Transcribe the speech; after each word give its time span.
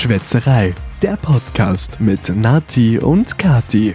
Schwätzerei, 0.00 0.74
der 1.02 1.18
Podcast 1.18 2.00
mit 2.00 2.34
Nati 2.34 2.98
und 2.98 3.36
Kati. 3.36 3.94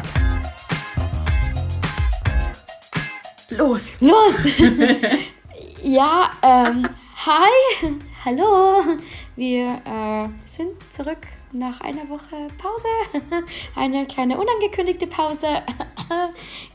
Los! 3.50 4.00
Los! 4.02 4.36
ja, 5.84 6.30
ähm, 6.44 6.88
hi, 7.26 7.90
hallo. 8.24 9.00
Wir 9.36 9.82
äh, 9.84 10.30
sind 10.56 10.74
zurück 10.94 11.26
nach 11.58 11.80
einer 11.82 12.10
Woche 12.10 12.50
Pause. 12.58 13.24
Eine 13.76 14.06
kleine 14.06 14.38
unangekündigte 14.38 15.08
Pause. 15.08 15.48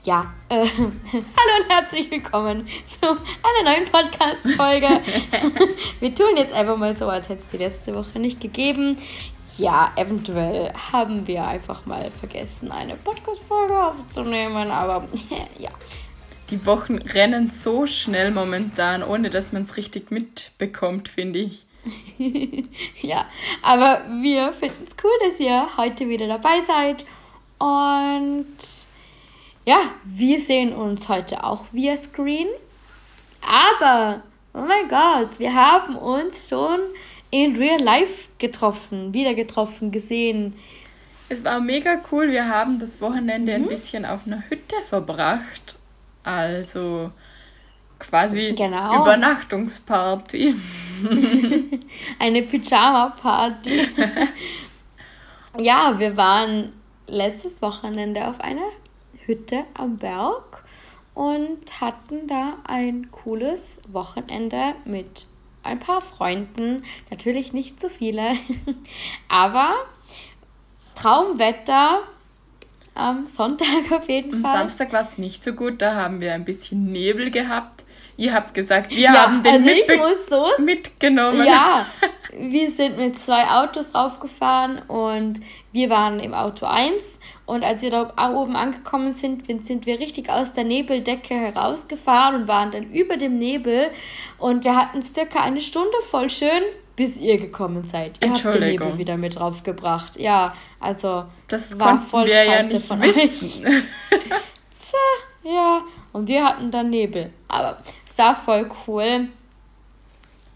ja, 0.04 0.32
äh, 0.48 0.64
hallo 0.64 1.62
und 1.62 1.68
herzlich 1.68 2.10
willkommen 2.10 2.66
zu 2.86 3.08
einer 3.10 3.74
neuen 3.74 3.84
Podcast-Folge. 3.90 4.88
Wir 6.00 6.14
tun 6.14 6.36
jetzt 6.36 6.54
einfach 6.54 6.78
mal 6.78 6.96
so, 6.96 7.08
als 7.08 7.28
hätte 7.28 7.42
es 7.42 7.48
die 7.48 7.58
letzte 7.58 7.94
Woche 7.94 8.18
nicht 8.18 8.40
gegeben. 8.40 8.96
Ja, 9.58 9.92
eventuell 9.96 10.72
haben 10.92 11.26
wir 11.26 11.46
einfach 11.46 11.84
mal 11.84 12.10
vergessen, 12.18 12.72
eine 12.72 12.96
Podcast-Folge 12.96 13.84
aufzunehmen, 13.84 14.70
aber 14.70 15.06
ja. 15.58 15.70
Die 16.48 16.64
Wochen 16.64 16.96
rennen 16.96 17.50
so 17.50 17.84
schnell 17.86 18.30
momentan, 18.30 19.02
ohne 19.02 19.28
dass 19.28 19.52
man 19.52 19.62
es 19.62 19.76
richtig 19.76 20.10
mitbekommt, 20.10 21.08
finde 21.10 21.40
ich. 21.40 21.66
ja, 23.02 23.26
aber 23.62 24.04
wir 24.20 24.52
finden 24.52 24.84
es 24.86 24.96
cool, 25.02 25.10
dass 25.26 25.40
ihr 25.40 25.76
heute 25.76 26.08
wieder 26.08 26.26
dabei 26.26 26.60
seid. 26.60 27.04
Und 27.58 28.56
ja, 29.64 29.80
wir 30.04 30.40
sehen 30.40 30.72
uns 30.72 31.08
heute 31.08 31.44
auch 31.44 31.64
via 31.72 31.96
Screen. 31.96 32.48
Aber, 33.42 34.22
oh 34.54 34.60
mein 34.66 34.88
Gott, 34.88 35.38
wir 35.38 35.54
haben 35.54 35.96
uns 35.96 36.48
schon 36.48 36.80
in 37.30 37.56
real 37.56 37.80
life 37.80 38.28
getroffen, 38.38 39.14
wieder 39.14 39.34
getroffen, 39.34 39.92
gesehen. 39.92 40.56
Es 41.28 41.44
war 41.44 41.60
mega 41.60 42.00
cool. 42.10 42.30
Wir 42.30 42.48
haben 42.48 42.78
das 42.78 43.00
Wochenende 43.00 43.56
mhm. 43.56 43.64
ein 43.64 43.68
bisschen 43.68 44.04
auf 44.04 44.26
einer 44.26 44.42
Hütte 44.48 44.76
verbracht. 44.88 45.78
Also 46.22 47.12
quasi 48.00 48.54
genau. 48.56 49.02
Übernachtungsparty. 49.02 50.54
Eine 52.18 52.42
Pyjama-Party. 52.42 53.88
ja, 55.58 55.98
wir 55.98 56.16
waren 56.16 56.72
letztes 57.06 57.62
Wochenende 57.62 58.26
auf 58.26 58.40
einer 58.40 58.68
Hütte 59.26 59.64
am 59.74 59.96
Berg 59.98 60.64
und 61.14 61.80
hatten 61.80 62.26
da 62.26 62.54
ein 62.64 63.10
cooles 63.10 63.82
Wochenende 63.88 64.74
mit 64.84 65.26
ein 65.62 65.78
paar 65.78 66.00
Freunden. 66.00 66.82
Natürlich 67.10 67.52
nicht 67.52 67.80
so 67.80 67.88
viele, 67.88 68.32
aber 69.28 69.74
Traumwetter 70.94 72.00
am 72.94 73.26
Sonntag 73.26 73.92
auf 73.92 74.08
jeden 74.08 74.42
Fall. 74.42 74.50
Am 74.50 74.68
Samstag 74.68 74.92
war 74.92 75.02
es 75.02 75.18
nicht 75.18 75.44
so 75.44 75.52
gut, 75.52 75.80
da 75.80 75.94
haben 75.94 76.20
wir 76.20 76.34
ein 76.34 76.44
bisschen 76.44 76.90
Nebel 76.90 77.30
gehabt. 77.30 77.84
Ihr 78.20 78.34
habt 78.34 78.52
gesagt, 78.52 78.90
wir 78.90 78.98
ja, 78.98 79.12
haben 79.14 79.42
den 79.42 79.52
also 79.52 79.70
ich 79.70 79.96
muss 79.96 80.26
so 80.28 80.46
mitgenommen. 80.62 81.42
Ja, 81.42 81.86
wir 82.38 82.70
sind 82.70 82.98
mit 82.98 83.18
zwei 83.18 83.46
Autos 83.46 83.94
raufgefahren 83.94 84.78
und 84.88 85.40
wir 85.72 85.88
waren 85.88 86.20
im 86.20 86.34
Auto 86.34 86.66
1 86.66 87.18
und 87.46 87.64
als 87.64 87.80
wir 87.80 87.90
da 87.90 88.12
oben 88.30 88.56
angekommen 88.56 89.10
sind, 89.10 89.46
sind 89.66 89.86
wir 89.86 90.00
richtig 90.00 90.28
aus 90.28 90.52
der 90.52 90.64
Nebeldecke 90.64 91.32
herausgefahren 91.32 92.42
und 92.42 92.46
waren 92.46 92.70
dann 92.70 92.92
über 92.92 93.16
dem 93.16 93.38
Nebel 93.38 93.90
und 94.36 94.64
wir 94.64 94.76
hatten 94.76 95.00
circa 95.00 95.42
eine 95.42 95.62
Stunde 95.62 95.96
voll 96.02 96.28
schön 96.28 96.62
bis 96.96 97.16
ihr 97.16 97.38
gekommen 97.38 97.86
seid. 97.86 98.22
Ihr 98.22 98.32
habt 98.32 98.44
den 98.44 98.60
Nebel 98.62 98.98
wieder 98.98 99.16
mit 99.16 99.38
draufgebracht. 99.38 100.20
Ja, 100.20 100.52
also 100.78 101.24
das 101.48 101.80
war 101.80 101.98
voll 101.98 102.26
wir 102.26 102.34
scheiße 102.34 102.72
ja 102.74 102.78
von 102.80 103.00
wissen. 103.00 103.46
euch. 103.46 103.62
Tja, 104.70 105.50
ja, 105.50 105.80
und 106.12 106.28
wir 106.28 106.44
hatten 106.44 106.70
dann 106.70 106.90
Nebel. 106.90 107.30
Aber 107.48 107.78
war 108.20 108.36
voll 108.36 108.68
cool. 108.86 109.28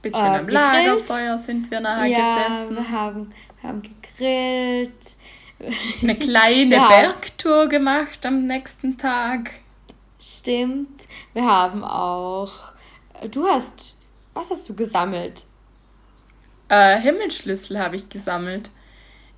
Bisschen 0.02 0.20
äh, 0.20 0.38
am 0.38 0.48
Lagerfeuer 0.48 1.38
sind 1.38 1.70
wir 1.70 1.80
nachher 1.80 2.06
ja, 2.06 2.48
gesessen. 2.48 2.76
Wir 2.76 2.90
haben, 2.90 3.30
wir 3.60 3.68
haben 3.68 3.82
gegrillt. 3.82 5.16
Eine 6.02 6.16
kleine 6.16 6.74
ja. 6.74 6.88
Bergtour 6.88 7.68
gemacht 7.68 8.26
am 8.26 8.44
nächsten 8.44 8.98
Tag. 8.98 9.50
Stimmt. 10.20 11.08
Wir 11.32 11.46
haben 11.46 11.82
auch. 11.84 12.72
Du 13.30 13.46
hast. 13.46 13.96
Was 14.34 14.50
hast 14.50 14.68
du 14.68 14.74
gesammelt? 14.74 15.44
Äh, 16.68 16.98
Himmelsschlüssel 17.00 17.78
habe 17.78 17.96
ich 17.96 18.08
gesammelt. 18.08 18.70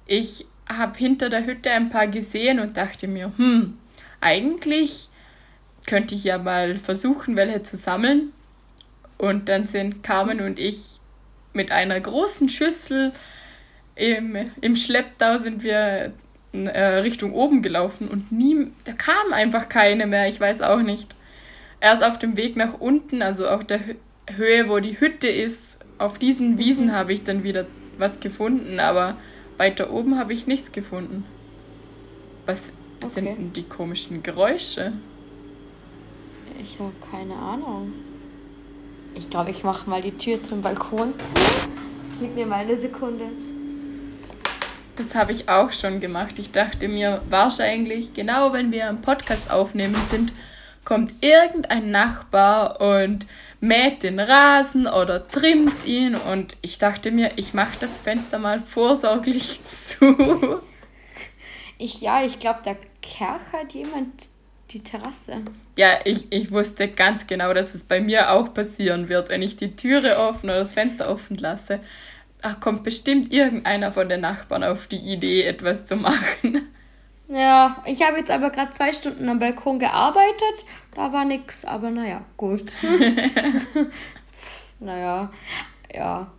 Ich 0.06 0.46
habe 0.68 0.98
hinter 0.98 1.28
der 1.28 1.44
Hütte 1.44 1.70
ein 1.70 1.90
paar 1.90 2.06
gesehen 2.08 2.58
und 2.58 2.76
dachte 2.76 3.06
mir, 3.06 3.32
hm, 3.36 3.78
eigentlich 4.20 5.10
könnte 5.86 6.14
ich 6.14 6.24
ja 6.24 6.38
mal 6.38 6.76
versuchen, 6.76 7.36
welche 7.36 7.62
zu 7.62 7.76
sammeln. 7.76 8.32
Und 9.18 9.48
dann 9.48 9.66
sind 9.66 10.02
Carmen 10.02 10.40
und 10.40 10.58
ich 10.58 11.00
mit 11.52 11.70
einer 11.70 11.98
großen 11.98 12.48
Schüssel 12.48 13.12
im, 13.94 14.36
im 14.60 14.76
Schlepptau 14.76 15.38
sind 15.38 15.62
wir 15.62 16.12
äh, 16.52 16.80
Richtung 16.98 17.32
oben 17.32 17.62
gelaufen 17.62 18.08
und 18.08 18.30
nie, 18.30 18.70
da 18.84 18.92
kam 18.92 19.32
einfach 19.32 19.68
keine 19.68 20.06
mehr, 20.06 20.28
ich 20.28 20.38
weiß 20.38 20.62
auch 20.62 20.82
nicht. 20.82 21.14
Erst 21.80 22.04
auf 22.04 22.18
dem 22.18 22.36
Weg 22.36 22.56
nach 22.56 22.78
unten, 22.78 23.22
also 23.22 23.48
auf 23.48 23.64
der 23.64 23.80
Höhe, 24.28 24.68
wo 24.68 24.78
die 24.80 25.00
Hütte 25.00 25.28
ist, 25.28 25.78
auf 25.98 26.18
diesen 26.18 26.58
Wiesen 26.58 26.92
habe 26.92 27.12
ich 27.12 27.24
dann 27.24 27.42
wieder 27.42 27.66
was 27.98 28.20
gefunden, 28.20 28.80
aber 28.80 29.16
weiter 29.56 29.90
oben 29.90 30.18
habe 30.18 30.32
ich 30.32 30.46
nichts 30.46 30.72
gefunden. 30.72 31.24
Was 32.44 32.70
okay. 33.00 33.10
sind 33.14 33.24
denn 33.26 33.52
die 33.54 33.62
komischen 33.62 34.22
Geräusche? 34.22 34.92
Ich 36.60 36.78
habe 36.78 36.92
keine 37.10 37.34
Ahnung. 37.34 37.92
Ich 39.14 39.30
glaube, 39.30 39.50
ich 39.50 39.64
mache 39.64 39.88
mal 39.88 40.02
die 40.02 40.16
Tür 40.16 40.40
zum 40.40 40.62
Balkon 40.62 41.12
zu. 41.18 41.68
Gib 42.20 42.34
mir 42.34 42.46
mal 42.46 42.60
eine 42.60 42.76
Sekunde. 42.76 43.24
Das 44.96 45.14
habe 45.14 45.32
ich 45.32 45.48
auch 45.48 45.72
schon 45.72 46.00
gemacht. 46.00 46.38
Ich 46.38 46.52
dachte 46.52 46.88
mir 46.88 47.20
wahrscheinlich, 47.28 48.14
genau 48.14 48.52
wenn 48.52 48.72
wir 48.72 48.88
einen 48.88 49.02
Podcast 49.02 49.50
aufnehmen 49.50 49.96
sind, 50.10 50.32
kommt 50.84 51.12
irgendein 51.20 51.90
Nachbar 51.90 52.80
und 52.80 53.26
mäht 53.60 54.02
den 54.02 54.20
Rasen 54.20 54.86
oder 54.86 55.26
trimmt 55.26 55.84
ihn 55.86 56.14
und 56.14 56.56
ich 56.62 56.78
dachte 56.78 57.10
mir, 57.10 57.32
ich 57.36 57.54
mache 57.54 57.76
das 57.80 57.98
Fenster 57.98 58.38
mal 58.38 58.60
vorsorglich 58.60 59.60
zu. 59.64 60.60
Ich, 61.78 62.00
ja, 62.00 62.24
ich 62.24 62.38
glaube, 62.38 62.60
da 62.64 62.74
kerchert 63.02 63.74
jemand 63.74 64.28
die 64.76 64.82
Terrasse. 64.82 65.42
Ja, 65.76 65.88
ich, 66.04 66.30
ich 66.30 66.50
wusste 66.50 66.88
ganz 66.88 67.26
genau, 67.26 67.54
dass 67.54 67.74
es 67.74 67.84
bei 67.84 68.00
mir 68.00 68.30
auch 68.32 68.52
passieren 68.52 69.08
wird, 69.08 69.28
wenn 69.28 69.42
ich 69.42 69.56
die 69.56 69.74
Türe 69.74 70.18
offen 70.18 70.50
oder 70.50 70.58
das 70.58 70.74
Fenster 70.74 71.10
offen 71.10 71.36
lasse. 71.36 71.80
Ach, 72.42 72.60
kommt 72.60 72.84
bestimmt 72.84 73.32
irgendeiner 73.32 73.92
von 73.92 74.08
den 74.08 74.20
Nachbarn 74.20 74.62
auf 74.62 74.86
die 74.86 74.98
Idee, 74.98 75.44
etwas 75.44 75.86
zu 75.86 75.96
machen. 75.96 76.68
Ja, 77.28 77.82
ich 77.86 78.02
habe 78.02 78.18
jetzt 78.18 78.30
aber 78.30 78.50
gerade 78.50 78.70
zwei 78.70 78.92
Stunden 78.92 79.28
am 79.28 79.38
Balkon 79.38 79.78
gearbeitet. 79.78 80.64
Da 80.94 81.12
war 81.12 81.24
nichts, 81.24 81.64
aber 81.64 81.90
naja, 81.90 82.22
gut. 82.36 82.80
naja, 84.78 85.30
ja. 85.92 86.30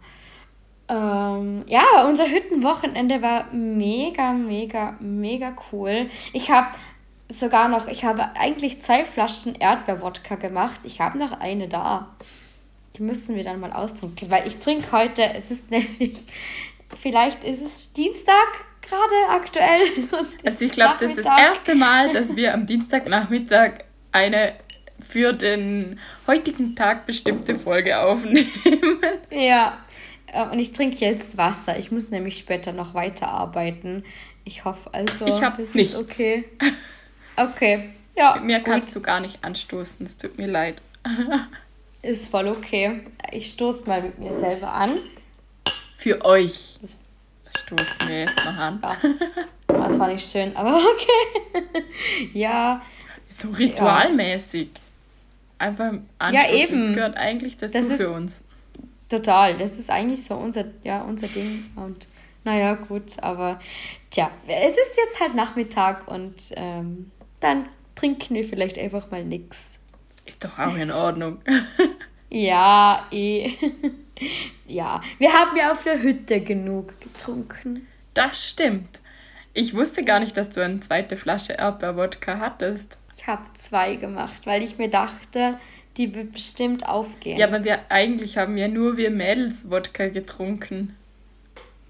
Ähm, 0.90 1.64
ja, 1.68 2.06
unser 2.08 2.28
Hüttenwochenende 2.30 3.22
war 3.22 3.52
mega, 3.52 4.32
mega, 4.32 4.96
mega 5.02 5.54
cool. 5.72 6.10
Ich 6.32 6.50
habe 6.50 6.68
sogar 7.30 7.68
noch, 7.68 7.88
ich 7.88 8.04
habe 8.04 8.36
eigentlich 8.36 8.82
zwei 8.82 9.06
Flaschen 9.06 9.56
Erdbeerwodka 9.56 10.36
gemacht. 10.36 10.80
Ich 10.84 11.02
habe 11.02 11.18
noch 11.18 11.40
eine 11.40 11.68
da. 11.68 12.16
Die 12.96 13.04
müssen 13.04 13.36
wir 13.36 13.44
dann 13.44 13.60
mal 13.60 13.72
austrinken, 13.72 14.30
weil 14.30 14.48
ich 14.48 14.58
trinke 14.58 14.92
heute, 14.92 15.24
es 15.36 15.52
ist 15.52 15.70
nämlich, 15.72 16.26
vielleicht 17.02 17.44
ist 17.44 17.62
es 17.62 17.94
Dienstag 17.94 18.48
gerade 18.82 19.30
aktuell. 19.30 20.08
Also 20.46 20.66
ich 20.66 20.72
glaube, 20.72 20.96
das 21.00 21.12
ist 21.12 21.26
das 21.26 21.40
erste 21.40 21.76
Mal, 21.76 22.12
dass 22.12 22.36
wir 22.36 22.54
am 22.54 22.66
Dienstagnachmittag 22.68 23.84
eine 24.12 24.54
für 25.00 25.34
den 25.34 26.00
heutigen 26.26 26.76
Tag 26.76 27.06
bestimmte 27.06 27.56
Folge 27.56 28.00
aufnehmen. 28.00 28.50
Ja, 29.30 29.78
äh, 30.28 30.44
und 30.50 30.60
ich 30.60 30.72
trinke 30.72 30.98
jetzt 30.98 31.38
Wasser. 31.38 31.78
Ich 31.78 31.92
muss 31.92 32.10
nämlich 32.10 32.38
später 32.40 32.72
noch 32.72 32.94
weiterarbeiten. 32.94 34.04
Ich 34.44 34.66
hoffe 34.66 34.94
also, 34.94 35.26
ich 35.26 35.40
das 35.40 35.74
nichts. 35.76 35.94
ist 35.94 36.00
okay. 36.00 36.46
Okay, 37.38 37.92
ja. 38.18 38.36
Mit 38.36 38.46
mir 38.46 38.58
gut. 38.58 38.66
kannst 38.66 38.96
du 38.96 39.02
gar 39.02 39.20
nicht 39.20 39.44
anstoßen, 39.44 40.06
es 40.06 40.18
tut 40.18 40.38
mir 40.38 40.48
leid. 40.48 40.82
ist 42.02 42.30
voll 42.30 42.48
okay. 42.48 43.02
Ich 43.32 43.52
stoße 43.52 43.88
mal 43.88 44.02
mit 44.02 44.18
mir 44.18 44.34
selber 44.34 44.74
an. 44.74 44.98
Für 45.98 46.26
euch. 46.26 46.78
Das 46.82 46.98
stoßen 47.62 48.08
wir 48.08 48.22
jetzt 48.22 48.44
noch 48.44 48.58
an. 48.58 48.80
Ja. 48.82 48.96
Das 49.68 50.00
war 50.00 50.08
nicht 50.08 50.28
schön, 50.28 50.56
aber 50.56 50.78
okay. 50.94 51.84
ja. 52.34 52.82
So 53.30 53.50
ritualmäßig. 53.50 54.70
Ja. 54.74 54.82
Einfach 55.60 55.94
anstoßen. 56.20 56.50
Ja, 56.50 56.56
eben. 56.56 56.80
Das 56.80 56.94
gehört 56.94 57.18
eigentlich 57.18 57.58
dazu 57.58 57.74
das 57.74 58.02
für 58.02 58.10
uns. 58.10 58.42
Total. 59.10 59.58
Das 59.58 59.78
ist 59.78 59.90
eigentlich 59.90 60.24
so 60.24 60.36
unser, 60.36 60.66
ja, 60.84 61.02
unser 61.02 61.28
Ding. 61.28 61.72
Und 61.76 62.08
Naja, 62.44 62.74
gut, 62.76 63.22
aber 63.22 63.60
tja, 64.10 64.32
es 64.48 64.72
ist 64.72 64.98
jetzt 64.98 65.20
halt 65.20 65.36
Nachmittag 65.36 66.08
und 66.08 66.36
ähm, 66.56 67.12
dann 67.40 67.68
trinken 67.96 68.36
wir 68.36 68.48
vielleicht 68.48 68.78
einfach 68.78 69.12
mal 69.12 69.24
nichts. 69.24 69.80
Ist 70.26 70.44
doch 70.44 70.60
auch 70.60 70.76
in 70.76 70.92
Ordnung. 70.92 71.40
ja, 72.30 73.08
eh. 73.12 73.54
ja, 74.68 75.02
wir 75.18 75.34
haben 75.34 75.56
ja 75.58 75.72
auf 75.72 75.84
der 75.84 76.02
Hütte 76.02 76.42
genug 76.42 77.00
getrunken. 77.00 77.88
Das 78.14 78.50
stimmt. 78.50 79.00
Ich 79.54 79.74
wusste 79.74 80.04
gar 80.04 80.20
nicht, 80.20 80.38
dass 80.38 80.50
du 80.50 80.64
eine 80.64 80.80
zweite 80.82 81.18
Flasche 81.18 81.54
Erdbeerwodka 81.54 82.40
hattest. 82.40 82.98
Ich 83.18 83.26
habe 83.26 83.44
zwei 83.54 83.96
gemacht, 83.96 84.46
weil 84.46 84.62
ich 84.62 84.78
mir 84.78 84.90
dachte, 84.90 85.58
die 85.98 86.14
wird 86.14 86.34
bestimmt 86.34 86.88
aufgehen. 86.88 87.40
Ja, 87.40 87.48
aber 87.48 87.64
wir 87.64 87.80
eigentlich 87.90 88.38
haben 88.38 88.58
ja 88.58 88.68
nur 88.68 88.98
wir 88.98 89.10
Mädels 89.10 89.72
Wodka 89.72 90.10
getrunken. 90.10 90.96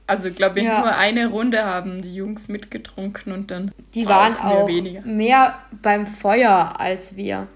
Also 0.07 0.31
glaube 0.31 0.59
ich, 0.59 0.65
ja. 0.65 0.80
nur 0.80 0.95
eine 0.95 1.27
Runde 1.27 1.63
haben 1.65 2.01
die 2.01 2.15
Jungs 2.15 2.48
mitgetrunken 2.48 3.33
und 3.33 3.51
dann. 3.51 3.71
Die 3.94 4.06
waren 4.06 4.38
auch 4.38 4.68
weniger. 4.68 5.01
mehr 5.01 5.59
beim 5.81 6.07
Feuer 6.07 6.80
als 6.80 7.18
wir. 7.18 7.48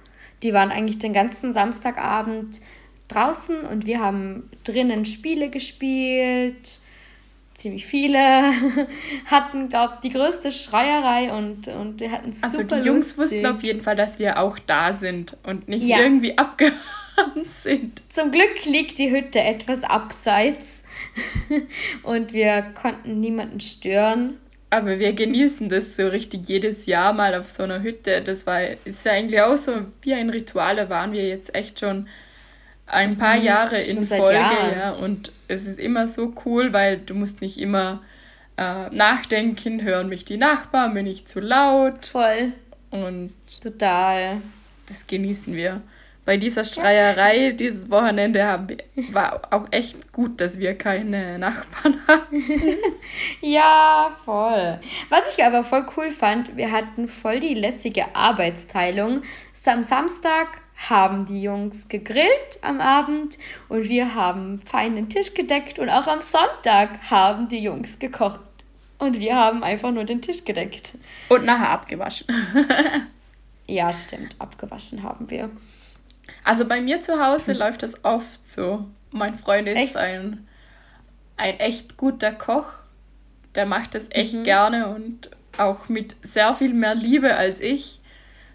Die 0.44 0.54
waren 0.54 0.70
eigentlich 0.70 1.00
den 1.00 1.14
ganzen 1.14 1.54
Samstagabend 1.54 2.60
draußen 3.08 3.62
und 3.62 3.86
wir 3.86 4.00
haben 4.00 4.50
drinnen 4.64 5.06
Spiele 5.06 5.50
gespielt 5.50 6.80
ziemlich 7.54 7.86
viele, 7.86 8.18
hatten, 9.26 9.70
glaube 9.70 9.96
ich, 9.96 10.10
die 10.10 10.18
größte 10.18 10.52
Schreierei 10.52 11.32
und, 11.32 11.68
und 11.68 12.00
wir 12.00 12.12
hatten 12.12 12.34
super 12.34 12.48
Also 12.48 12.64
die 12.64 12.88
Jungs 12.88 13.18
lustig. 13.18 13.18
wussten 13.18 13.46
auf 13.46 13.64
jeden 13.64 13.82
Fall, 13.82 13.96
dass 13.96 14.20
wir 14.20 14.40
auch 14.40 14.58
da 14.60 14.94
sind 14.94 15.38
und 15.44 15.68
nicht 15.68 15.86
ja. 15.86 16.00
irgendwie 16.00 16.38
abgehauen 16.38 16.74
sind. 17.46 18.02
Zum 18.10 18.32
Glück 18.32 18.66
liegt 18.66 18.98
die 18.98 19.12
Hütte 19.12 19.40
etwas 19.40 19.84
abseits 19.84 20.81
und 22.04 22.34
wir 22.34 22.62
konnten 22.82 23.20
niemanden 23.20 23.60
stören. 23.60 24.38
Aber 24.70 25.00
wir 25.00 25.12
genießen 25.12 25.68
das 25.68 25.98
so 25.98 26.08
richtig 26.08 26.48
jedes 26.48 26.86
Jahr 26.86 27.12
mal 27.12 27.36
auf 27.36 27.48
so 27.48 27.64
einer 27.64 27.82
Hütte. 27.82 28.22
Das 28.22 28.48
war, 28.48 28.62
ist 28.86 29.06
ja 29.06 29.12
eigentlich 29.12 29.42
auch 29.42 29.58
so 29.58 29.74
wie 30.02 30.14
ein 30.14 30.30
Ritual, 30.30 30.78
da 30.78 30.90
waren 30.90 31.12
wir 31.12 31.28
jetzt 31.28 31.54
echt 31.54 31.80
schon 31.80 32.08
ein 32.86 33.18
paar 33.18 33.38
mhm, 33.38 33.44
Jahre 33.44 33.82
in 33.82 34.08
Folge, 34.08 34.34
ja. 34.34 34.92
Und 34.92 35.32
es 35.48 35.66
ist 35.66 35.80
immer 35.80 36.08
so 36.08 36.34
cool, 36.46 36.74
weil 36.74 37.00
du 37.00 37.14
musst 37.14 37.42
nicht 37.42 37.58
immer 37.58 38.02
äh, 38.58 38.90
nachdenken, 38.90 39.82
hören 39.82 40.10
mich 40.10 40.26
die 40.26 40.38
Nachbarn, 40.38 40.94
bin 40.94 41.06
ich 41.06 41.26
zu 41.26 41.40
laut. 41.40 42.06
Voll. 42.06 42.54
Und 42.92 43.34
total. 43.62 44.42
Das 44.88 45.08
genießen 45.08 45.54
wir. 45.56 45.82
Bei 46.24 46.38
dieser 46.38 46.64
Streierei 46.64 47.52
dieses 47.52 47.90
Wochenende 47.90 48.46
haben 48.46 48.70
wir, 48.70 48.78
war 49.12 49.42
auch 49.50 49.68
echt 49.72 50.14
gut, 50.14 50.40
dass 50.40 50.60
wir 50.60 50.78
keine 50.78 51.40
Nachbarn 51.40 52.00
hatten. 52.08 52.44
ja, 53.42 54.12
voll. 54.24 54.80
Was 55.10 55.36
ich 55.36 55.44
aber 55.44 55.64
voll 55.64 55.86
cool 55.98 56.12
fand, 56.12 56.56
wir 56.56 56.72
hatten 56.72 57.08
voll 57.08 57.40
die 57.40 57.56
lässige 57.56 58.16
Arbeitsteilung. 58.16 59.24
Am 59.66 59.84
Samstag 59.84 60.62
haben 60.90 61.26
die 61.26 61.42
Jungs 61.42 61.88
gegrillt 61.88 62.60
am 62.62 62.82
Abend 62.82 63.38
und 63.70 63.90
wir 63.90 64.14
haben 64.14 64.62
fein 64.66 64.96
den 64.96 65.10
Tisch 65.10 65.34
gedeckt 65.34 65.80
und 65.80 65.90
auch 65.90 66.08
am 66.08 66.22
Sonntag 66.22 67.10
haben 67.10 67.48
die 67.48 67.60
Jungs 67.60 68.00
gekocht. 68.00 68.40
Und 69.00 69.20
wir 69.20 69.36
haben 69.36 69.64
einfach 69.64 69.92
nur 69.92 70.04
den 70.04 70.22
Tisch 70.22 70.46
gedeckt. 70.46 71.00
Und 71.30 71.46
nachher 71.46 71.70
abgewaschen. 71.70 72.28
ja, 73.68 73.92
stimmt. 73.92 74.36
Abgewaschen 74.38 75.02
haben 75.02 75.28
wir. 75.32 75.50
Also 76.44 76.68
bei 76.68 76.82
mir 76.82 77.02
zu 77.02 77.24
Hause 77.24 77.54
läuft 77.54 77.84
das 77.84 78.04
oft 78.04 78.46
so. 78.46 78.86
Mein 79.12 79.38
Freund 79.38 79.68
ist 79.68 79.78
echt? 79.78 79.98
Ein, 79.98 80.48
ein 81.38 81.60
echt 81.60 81.98
guter 81.98 82.32
Koch. 82.32 82.74
Der 83.56 83.66
macht 83.66 83.96
das 83.96 84.08
echt 84.12 84.34
mhm. 84.34 84.44
gerne 84.44 84.88
und 84.88 85.30
auch 85.58 85.90
mit 85.90 86.16
sehr 86.22 86.54
viel 86.54 86.74
mehr 86.74 86.96
Liebe 86.96 87.36
als 87.36 87.60
ich 87.60 88.02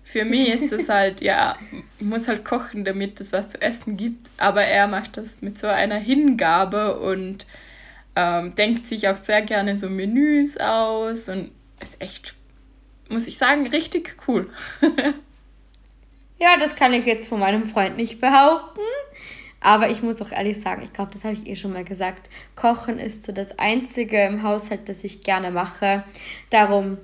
für 0.06 0.24
mich 0.24 0.48
ist 0.54 0.72
es 0.72 0.88
halt, 0.88 1.20
ja, 1.20 1.56
ich 1.98 2.06
muss 2.06 2.28
halt 2.28 2.44
kochen, 2.44 2.84
damit 2.84 3.20
es 3.20 3.32
was 3.32 3.50
zu 3.50 3.60
essen 3.60 3.96
gibt. 3.96 4.30
Aber 4.38 4.62
er 4.62 4.86
macht 4.86 5.16
das 5.16 5.42
mit 5.42 5.58
so 5.58 5.66
einer 5.66 5.96
Hingabe 5.96 6.98
und 7.00 7.46
ähm, 8.14 8.54
denkt 8.54 8.86
sich 8.86 9.08
auch 9.08 9.16
sehr 9.16 9.42
gerne 9.42 9.76
so 9.76 9.90
Menüs 9.90 10.56
aus 10.56 11.28
und 11.28 11.50
ist 11.82 12.00
echt, 12.00 12.34
muss 13.10 13.26
ich 13.26 13.36
sagen, 13.36 13.66
richtig 13.66 14.16
cool. 14.26 14.48
ja, 16.38 16.56
das 16.58 16.76
kann 16.76 16.92
ich 16.92 17.06
jetzt 17.06 17.28
von 17.28 17.40
meinem 17.40 17.64
Freund 17.64 17.96
nicht 17.96 18.20
behaupten. 18.20 18.80
Aber 19.60 19.90
ich 19.90 20.02
muss 20.02 20.20
auch 20.22 20.30
ehrlich 20.30 20.60
sagen, 20.60 20.82
ich 20.82 20.92
glaube, 20.92 21.10
das 21.12 21.24
habe 21.24 21.34
ich 21.34 21.46
eh 21.46 21.56
schon 21.56 21.72
mal 21.72 21.84
gesagt. 21.84 22.28
Kochen 22.54 22.98
ist 22.98 23.24
so 23.24 23.32
das 23.32 23.58
Einzige 23.58 24.22
im 24.24 24.42
Haushalt, 24.42 24.88
das 24.88 25.02
ich 25.02 25.22
gerne 25.22 25.50
mache. 25.50 26.04
Darum 26.50 26.98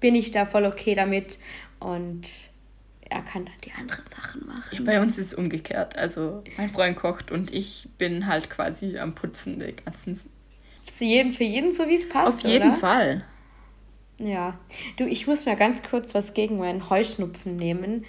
bin 0.00 0.14
ich 0.14 0.30
da 0.30 0.44
voll 0.46 0.66
okay 0.66 0.94
damit 0.94 1.38
und 1.78 2.28
er 3.08 3.22
kann 3.22 3.44
dann 3.44 3.54
die 3.64 3.72
anderen 3.72 4.04
Sachen 4.08 4.46
machen. 4.46 4.62
Ja, 4.72 4.80
bei 4.82 5.00
uns 5.00 5.18
ist 5.18 5.28
es 5.28 5.34
umgekehrt. 5.34 5.96
Also 5.96 6.42
mein 6.56 6.70
Freund 6.70 6.96
kocht 6.96 7.30
und 7.30 7.52
ich 7.52 7.88
bin 7.98 8.26
halt 8.26 8.50
quasi 8.50 8.98
am 8.98 9.14
Putzen 9.14 9.58
der 9.58 9.72
ganzen. 9.72 10.20
Für 10.84 11.04
jeden, 11.04 11.32
für 11.32 11.44
jeden 11.44 11.72
so 11.72 11.88
wie 11.88 11.94
es 11.94 12.08
passt. 12.08 12.44
Auf 12.44 12.50
jeden 12.50 12.70
oder? 12.70 12.78
Fall. 12.78 13.24
Ja. 14.18 14.58
Du, 14.96 15.04
ich 15.04 15.26
muss 15.26 15.46
mir 15.46 15.56
ganz 15.56 15.82
kurz 15.82 16.14
was 16.14 16.34
gegen 16.34 16.58
meinen 16.58 16.90
Heuschnupfen 16.90 17.56
nehmen. 17.56 18.04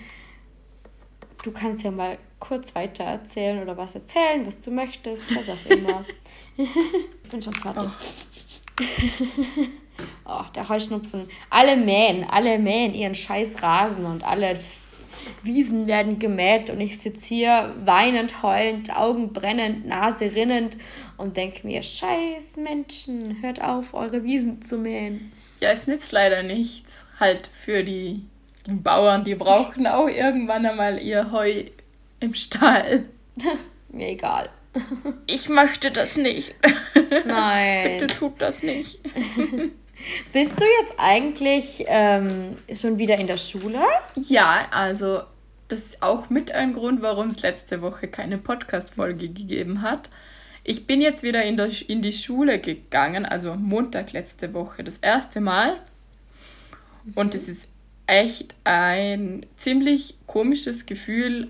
Du 1.44 1.52
kannst 1.52 1.84
ja 1.84 1.92
mal 1.92 2.18
kurz 2.40 2.76
weiter 2.76 3.04
erzählen 3.04 3.62
oder 3.62 3.76
was 3.78 3.96
erzählen, 3.96 4.46
was 4.46 4.60
du 4.60 4.72
möchtest, 4.72 5.36
was 5.36 5.50
auch 5.50 5.66
immer. 5.68 6.06
ich 6.58 6.70
bin 7.30 7.42
schon 7.42 7.54
fertig. 7.54 7.84
Oh. 7.84 8.84
Oh, 10.26 10.44
der 10.56 10.68
Heuschnupfen. 10.68 11.30
Alle 11.50 11.76
mähen, 11.76 12.24
alle 12.24 12.58
mähen 12.58 12.94
ihren 12.94 13.14
scheiß 13.14 13.62
Rasen 13.62 14.06
und 14.06 14.24
alle 14.24 14.60
Wiesen 15.44 15.88
werden 15.88 16.20
gemäht 16.20 16.70
und 16.70 16.82
ich 16.82 17.00
sitze 17.00 17.28
hier 17.28 17.76
weinend, 17.84 18.42
heulend, 18.42 18.96
Augen 18.96 19.34
brennend, 19.34 19.86
Nase 19.86 20.36
rinnend 20.36 20.78
und 21.18 21.38
denke 21.38 21.68
mir, 21.68 21.84
scheiß 21.84 22.58
Menschen, 22.58 23.42
hört 23.42 23.62
auf, 23.62 23.94
eure 23.94 24.24
Wiesen 24.24 24.62
zu 24.62 24.78
mähen. 24.78 25.32
Ja, 25.60 25.72
es 25.72 25.86
nützt 25.86 26.12
leider 26.12 26.44
nichts. 26.44 27.06
Halt 27.20 27.50
für 27.64 27.84
die, 27.84 28.24
die 28.68 28.76
Bauern, 28.76 29.24
die 29.24 29.36
brauchen 29.36 29.88
auch 29.88 30.08
irgendwann 30.08 30.66
einmal 30.66 31.02
ihr 31.02 31.32
Heu 31.32 31.64
im 32.20 32.34
Stall. 32.34 33.06
mir 33.90 34.10
egal. 34.10 34.50
Ich 35.26 35.50
möchte 35.50 35.92
das 35.92 36.16
nicht. 36.16 36.56
Nein. 37.26 37.98
Bitte 38.00 38.08
tut 38.08 38.42
das 38.42 38.64
nicht. 38.64 39.00
Bist 40.34 40.60
du 40.60 40.66
jetzt 40.82 40.94
eigentlich 40.98 41.84
ähm, 41.88 42.56
schon 42.74 42.98
wieder 42.98 43.20
in 43.20 43.28
der 43.28 43.38
Schule? 43.38 43.82
Ja, 44.16 44.68
also 44.72 45.22
das 45.68 45.80
ist 45.80 46.04
auch 46.04 46.30
mit 46.30 46.52
ein 46.52 46.74
Grund, 46.74 47.02
warum 47.02 47.28
es 47.28 47.42
letzte 47.42 47.82
Woche 47.82 48.08
keine 48.08 48.38
Podcast-Folge 48.38 49.30
gegeben 49.30 49.82
hat. 49.82 50.10
Ich 50.64 50.86
bin 50.86 51.02
jetzt 51.02 51.24
wieder 51.24 51.44
in, 51.44 51.58
der, 51.58 51.70
in 51.88 52.02
die 52.02 52.12
Schule 52.12 52.60
gegangen, 52.60 53.26
also 53.26 53.56
Montag 53.56 54.14
letzte 54.14 54.54
Woche, 54.54 54.84
das 54.84 54.98
erste 54.98 55.42
Mal. 55.42 55.80
Und 57.16 57.34
es 57.34 57.48
ist 57.48 57.66
echt 58.12 58.56
ein 58.66 59.46
ziemlich 59.56 60.16
komisches 60.28 60.86
Gefühl, 60.86 61.48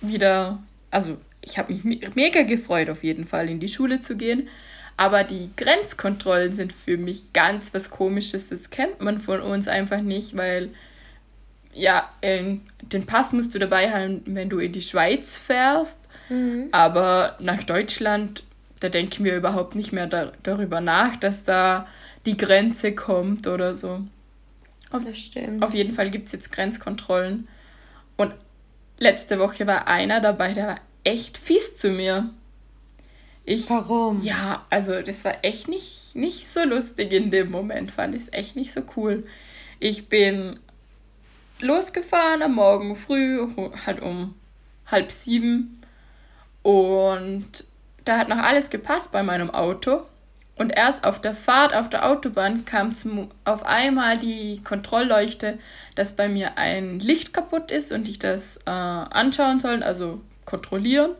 wieder, 0.00 0.62
also 0.92 1.18
ich 1.42 1.58
habe 1.58 1.74
mich 1.74 2.14
mega 2.14 2.42
gefreut, 2.42 2.88
auf 2.90 3.02
jeden 3.02 3.26
Fall 3.26 3.50
in 3.50 3.58
die 3.58 3.68
Schule 3.68 4.00
zu 4.00 4.16
gehen. 4.16 4.48
Aber 4.96 5.24
die 5.24 5.50
Grenzkontrollen 5.56 6.52
sind 6.52 6.72
für 6.72 6.96
mich 6.96 7.32
ganz 7.32 7.74
was 7.74 7.90
Komisches. 7.90 8.50
Das 8.50 8.70
kennt 8.70 9.00
man 9.00 9.20
von 9.20 9.40
uns 9.40 9.66
einfach 9.66 10.00
nicht, 10.00 10.36
weil 10.36 10.70
ja, 11.72 12.08
den 12.22 13.06
Pass 13.06 13.32
musst 13.32 13.54
du 13.54 13.58
dabei 13.58 13.90
haben, 13.90 14.22
wenn 14.26 14.48
du 14.48 14.58
in 14.58 14.72
die 14.72 14.82
Schweiz 14.82 15.36
fährst. 15.36 15.98
Mhm. 16.28 16.68
Aber 16.70 17.36
nach 17.40 17.64
Deutschland, 17.64 18.44
da 18.78 18.88
denken 18.88 19.24
wir 19.24 19.36
überhaupt 19.36 19.74
nicht 19.74 19.92
mehr 19.92 20.06
da, 20.06 20.32
darüber 20.44 20.80
nach, 20.80 21.16
dass 21.16 21.42
da 21.42 21.88
die 22.26 22.36
Grenze 22.36 22.94
kommt 22.94 23.46
oder 23.48 23.74
so. 23.74 24.02
Auf, 24.90 25.04
das 25.04 25.18
stimmt. 25.18 25.64
Auf 25.64 25.74
jeden 25.74 25.94
Fall 25.94 26.10
gibt 26.10 26.26
es 26.26 26.32
jetzt 26.32 26.52
Grenzkontrollen. 26.52 27.48
Und 28.16 28.34
letzte 28.98 29.38
Woche 29.38 29.66
war 29.66 29.86
einer 29.86 30.20
dabei, 30.20 30.52
der 30.52 30.66
war 30.66 30.80
echt 31.04 31.38
fies 31.38 31.78
zu 31.78 31.90
mir. 31.90 32.30
Ich, 33.44 33.70
Warum? 33.70 34.22
Ja, 34.22 34.66
also 34.70 35.00
das 35.00 35.24
war 35.24 35.42
echt 35.42 35.68
nicht, 35.68 36.14
nicht 36.14 36.48
so 36.48 36.62
lustig 36.62 37.12
in 37.12 37.30
dem 37.30 37.50
Moment, 37.50 37.90
fand 37.90 38.14
ich 38.14 38.22
es 38.22 38.32
echt 38.32 38.56
nicht 38.56 38.72
so 38.72 38.82
cool. 38.96 39.26
Ich 39.78 40.08
bin 40.08 40.60
losgefahren 41.60 42.42
am 42.42 42.54
Morgen 42.54 42.96
früh, 42.96 43.46
halt 43.86 44.00
um 44.00 44.34
halb 44.86 45.10
sieben. 45.10 45.80
Und 46.62 47.64
da 48.04 48.18
hat 48.18 48.28
noch 48.28 48.38
alles 48.38 48.70
gepasst 48.70 49.12
bei 49.12 49.22
meinem 49.22 49.50
Auto. 49.50 50.02
Und 50.60 50.76
erst 50.76 51.04
auf 51.04 51.22
der 51.22 51.34
Fahrt 51.34 51.74
auf 51.74 51.88
der 51.88 52.06
Autobahn 52.06 52.66
kam 52.66 52.94
zum, 52.94 53.30
auf 53.46 53.64
einmal 53.64 54.18
die 54.18 54.60
Kontrollleuchte, 54.62 55.58
dass 55.94 56.16
bei 56.16 56.28
mir 56.28 56.58
ein 56.58 57.00
Licht 57.00 57.32
kaputt 57.32 57.70
ist 57.70 57.92
und 57.92 58.06
ich 58.06 58.18
das 58.18 58.58
äh, 58.66 58.70
anschauen 58.70 59.60
soll, 59.60 59.82
also 59.82 60.20
kontrollieren. 60.44 61.12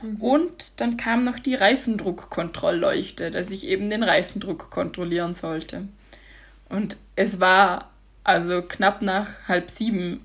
Mhm. 0.00 0.20
Und 0.20 0.80
dann 0.80 0.96
kam 0.96 1.24
noch 1.24 1.40
die 1.40 1.56
Reifendruckkontrollleuchte, 1.56 3.32
dass 3.32 3.50
ich 3.50 3.66
eben 3.66 3.90
den 3.90 4.04
Reifendruck 4.04 4.70
kontrollieren 4.70 5.34
sollte. 5.34 5.88
Und 6.68 6.96
es 7.16 7.40
war 7.40 7.90
also 8.22 8.62
knapp 8.62 9.02
nach 9.02 9.26
halb 9.48 9.72
sieben. 9.72 10.24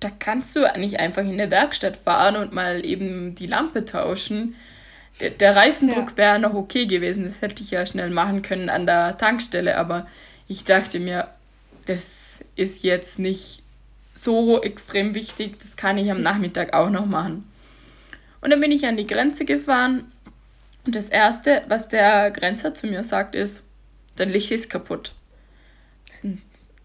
Da 0.00 0.10
kannst 0.18 0.54
du 0.56 0.70
nicht 0.76 1.00
einfach 1.00 1.24
in 1.24 1.38
der 1.38 1.50
Werkstatt 1.50 1.96
fahren 1.96 2.36
und 2.36 2.52
mal 2.52 2.84
eben 2.84 3.34
die 3.34 3.46
Lampe 3.46 3.86
tauschen. 3.86 4.54
Der, 5.20 5.56
Reifendruck 5.56 6.10
ja. 6.10 6.16
wäre 6.16 6.38
noch 6.38 6.54
okay 6.54 6.86
gewesen. 6.86 7.24
Das 7.24 7.40
hätte 7.40 7.62
ich 7.62 7.70
ja 7.70 7.86
schnell 7.86 8.10
machen 8.10 8.42
können 8.42 8.68
an 8.68 8.86
der 8.86 9.16
Tankstelle. 9.16 9.78
Aber 9.78 10.06
ich 10.48 10.64
dachte 10.64 11.00
mir, 11.00 11.28
das 11.86 12.44
ist 12.54 12.84
jetzt 12.84 13.18
nicht 13.18 13.62
so 14.14 14.62
extrem 14.62 15.14
wichtig. 15.14 15.58
Das 15.58 15.76
kann 15.76 15.98
ich 15.98 16.10
am 16.10 16.22
Nachmittag 16.22 16.74
auch 16.74 16.90
noch 16.90 17.06
machen. 17.06 17.50
Und 18.40 18.50
dann 18.50 18.60
bin 18.60 18.72
ich 18.72 18.86
an 18.86 18.96
die 18.96 19.06
Grenze 19.06 19.44
gefahren. 19.44 20.12
Und 20.84 20.94
das 20.94 21.06
Erste, 21.06 21.62
was 21.68 21.88
der 21.88 22.30
Grenzer 22.30 22.74
zu 22.74 22.86
mir 22.86 23.02
sagt, 23.02 23.34
ist, 23.34 23.64
dein 24.16 24.30
Licht 24.30 24.50
ist 24.50 24.70
kaputt. 24.70 25.12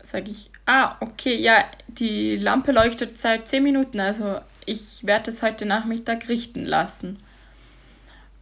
Sage 0.01 0.31
ich, 0.31 0.49
ah, 0.65 0.95
okay, 0.99 1.35
ja, 1.35 1.65
die 1.87 2.35
Lampe 2.35 2.71
leuchtet 2.71 3.17
seit 3.17 3.47
10 3.47 3.61
Minuten, 3.61 3.99
also 3.99 4.39
ich 4.65 5.05
werde 5.05 5.29
es 5.29 5.43
heute 5.43 5.67
Nachmittag 5.67 6.27
richten 6.27 6.65
lassen. 6.65 7.19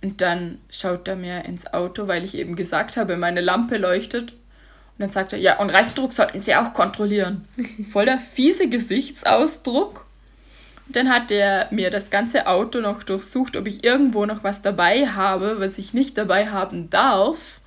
Und 0.02 0.22
dann 0.22 0.60
schaut 0.70 1.08
er 1.08 1.16
mir 1.16 1.46
ins 1.46 1.74
Auto, 1.74 2.08
weil 2.08 2.24
ich 2.24 2.36
eben 2.36 2.56
gesagt 2.56 2.98
habe, 2.98 3.18
meine 3.18 3.42
Lampe 3.42 3.78
leuchtet. 3.78 4.32
Und 4.32 5.04
dann 5.04 5.10
sagt 5.10 5.34
er, 5.34 5.40
ja, 5.40 5.60
und 5.60 5.70
Reifendruck 5.70 6.14
sollten 6.14 6.42
Sie 6.42 6.56
auch 6.56 6.74
kontrollieren. 6.74 7.46
Voll 7.92 8.06
der 8.06 8.20
fiese 8.20 8.70
Gesichtsausdruck. 8.70 10.06
Und 10.88 10.96
dann 10.96 11.10
hat 11.10 11.32
er 11.32 11.68
mir 11.72 11.92
das 11.92 12.10
ganze 12.10 12.48
Auto 12.48 12.80
noch 12.80 13.04
durchsucht, 13.04 13.58
ob 13.58 13.68
ich 13.68 13.84
irgendwo 13.84 14.26
noch 14.26 14.44
was 14.44 14.62
dabei 14.62 15.08
habe, 15.08 15.60
was 15.60 15.78
ich 15.78 15.94
nicht 15.94 16.18
dabei 16.18 16.50
haben 16.50 16.90
darf. 16.90 17.62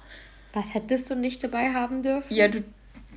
Was 0.55 0.75
hättest 0.75 1.11
du 1.11 1.15
nicht 1.15 1.45
dabei 1.45 1.73
haben 1.73 2.03
dürfen? 2.03 2.35
Ja, 2.35 2.49
du, 2.49 2.65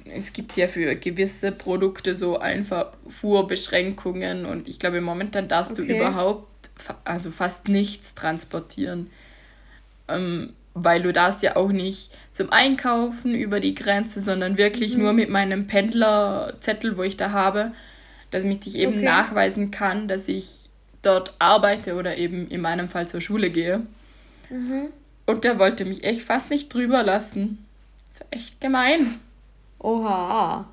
es 0.05 0.31
gibt 0.31 0.55
ja 0.57 0.67
für 0.67 0.95
gewisse 0.95 1.51
Produkte 1.51 2.15
so 2.15 2.37
einfach 2.37 2.93
Fuhrbeschränkungen 3.09 4.45
und 4.45 4.67
ich 4.67 4.79
glaube, 4.79 5.01
momentan 5.01 5.47
darfst 5.47 5.79
okay. 5.79 5.87
du 5.87 5.95
überhaupt 5.97 6.54
also 7.03 7.31
fast 7.31 7.67
nichts 7.67 8.13
transportieren. 8.15 9.09
Ähm, 10.07 10.53
weil 10.75 11.01
du 11.01 11.13
darfst 11.13 11.41
ja 11.41 11.55
auch 11.55 11.71
nicht 11.71 12.11
zum 12.33 12.51
Einkaufen 12.51 13.33
über 13.33 13.61
die 13.61 13.75
Grenze, 13.75 14.19
sondern 14.19 14.57
wirklich 14.57 14.95
mhm. 14.95 15.03
nur 15.03 15.13
mit 15.13 15.29
meinem 15.29 15.67
Pendlerzettel, 15.67 16.97
wo 16.97 17.03
ich 17.03 17.15
da 17.15 17.31
habe, 17.31 17.71
dass 18.29 18.43
ich 18.43 18.59
dich 18.59 18.75
eben 18.75 18.95
okay. 18.95 19.05
nachweisen 19.05 19.71
kann, 19.71 20.09
dass 20.09 20.27
ich 20.27 20.69
dort 21.01 21.33
arbeite 21.39 21.95
oder 21.95 22.17
eben 22.17 22.49
in 22.49 22.59
meinem 22.59 22.89
Fall 22.89 23.07
zur 23.07 23.21
Schule 23.21 23.49
gehe. 23.49 23.83
Mhm. 24.49 24.89
Und 25.25 25.45
der 25.45 25.59
wollte 25.59 25.85
mich 25.85 26.03
echt 26.03 26.21
fast 26.21 26.49
nicht 26.49 26.73
drüber 26.73 27.03
lassen. 27.03 27.65
Das 28.09 28.21
ist 28.21 28.27
echt 28.31 28.61
gemein. 28.61 28.99
Oha. 29.79 30.67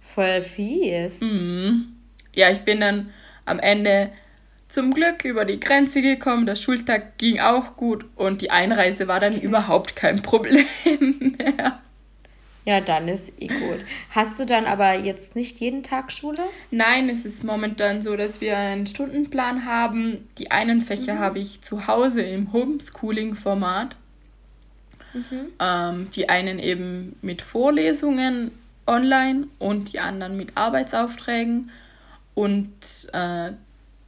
Voll 0.00 0.42
fies. 0.42 1.20
Mhm. 1.20 1.96
Ja, 2.32 2.50
ich 2.50 2.60
bin 2.60 2.80
dann 2.80 3.10
am 3.44 3.58
Ende 3.58 4.10
zum 4.70 4.94
Glück 4.94 5.24
über 5.24 5.44
die 5.44 5.60
Grenze 5.60 6.00
gekommen. 6.00 6.46
Der 6.46 6.56
Schultag 6.56 7.18
ging 7.18 7.40
auch 7.40 7.76
gut 7.76 8.04
und 8.16 8.40
die 8.40 8.50
Einreise 8.50 9.08
war 9.08 9.20
dann 9.20 9.34
okay. 9.34 9.44
überhaupt 9.44 9.96
kein 9.96 10.22
Problem 10.22 10.64
mehr. 10.84 11.80
Ja, 12.66 12.80
dann 12.80 13.08
ist 13.08 13.32
eh 13.40 13.48
gut. 13.48 13.80
Hast 14.10 14.38
du 14.38 14.44
dann 14.44 14.66
aber 14.66 14.94
jetzt 14.94 15.34
nicht 15.34 15.60
jeden 15.60 15.82
Tag 15.82 16.12
Schule? 16.12 16.42
Nein, 16.70 17.08
es 17.08 17.24
ist 17.24 17.42
momentan 17.42 18.02
so, 18.02 18.16
dass 18.16 18.40
wir 18.40 18.56
einen 18.56 18.86
Stundenplan 18.86 19.64
haben. 19.64 20.28
Die 20.38 20.50
einen 20.50 20.82
Fächer 20.82 21.14
mhm. 21.14 21.18
habe 21.18 21.38
ich 21.38 21.62
zu 21.62 21.86
Hause 21.86 22.22
im 22.22 22.52
Homeschooling-Format. 22.52 23.96
Mhm. 25.14 25.46
Ähm, 25.58 26.10
die 26.14 26.28
einen 26.28 26.58
eben 26.58 27.16
mit 27.22 27.42
Vorlesungen 27.42 28.52
online 28.86 29.48
und 29.58 29.92
die 29.92 29.98
anderen 29.98 30.36
mit 30.36 30.56
Arbeitsaufträgen. 30.56 31.70
Und 32.34 32.70
äh, 33.12 33.52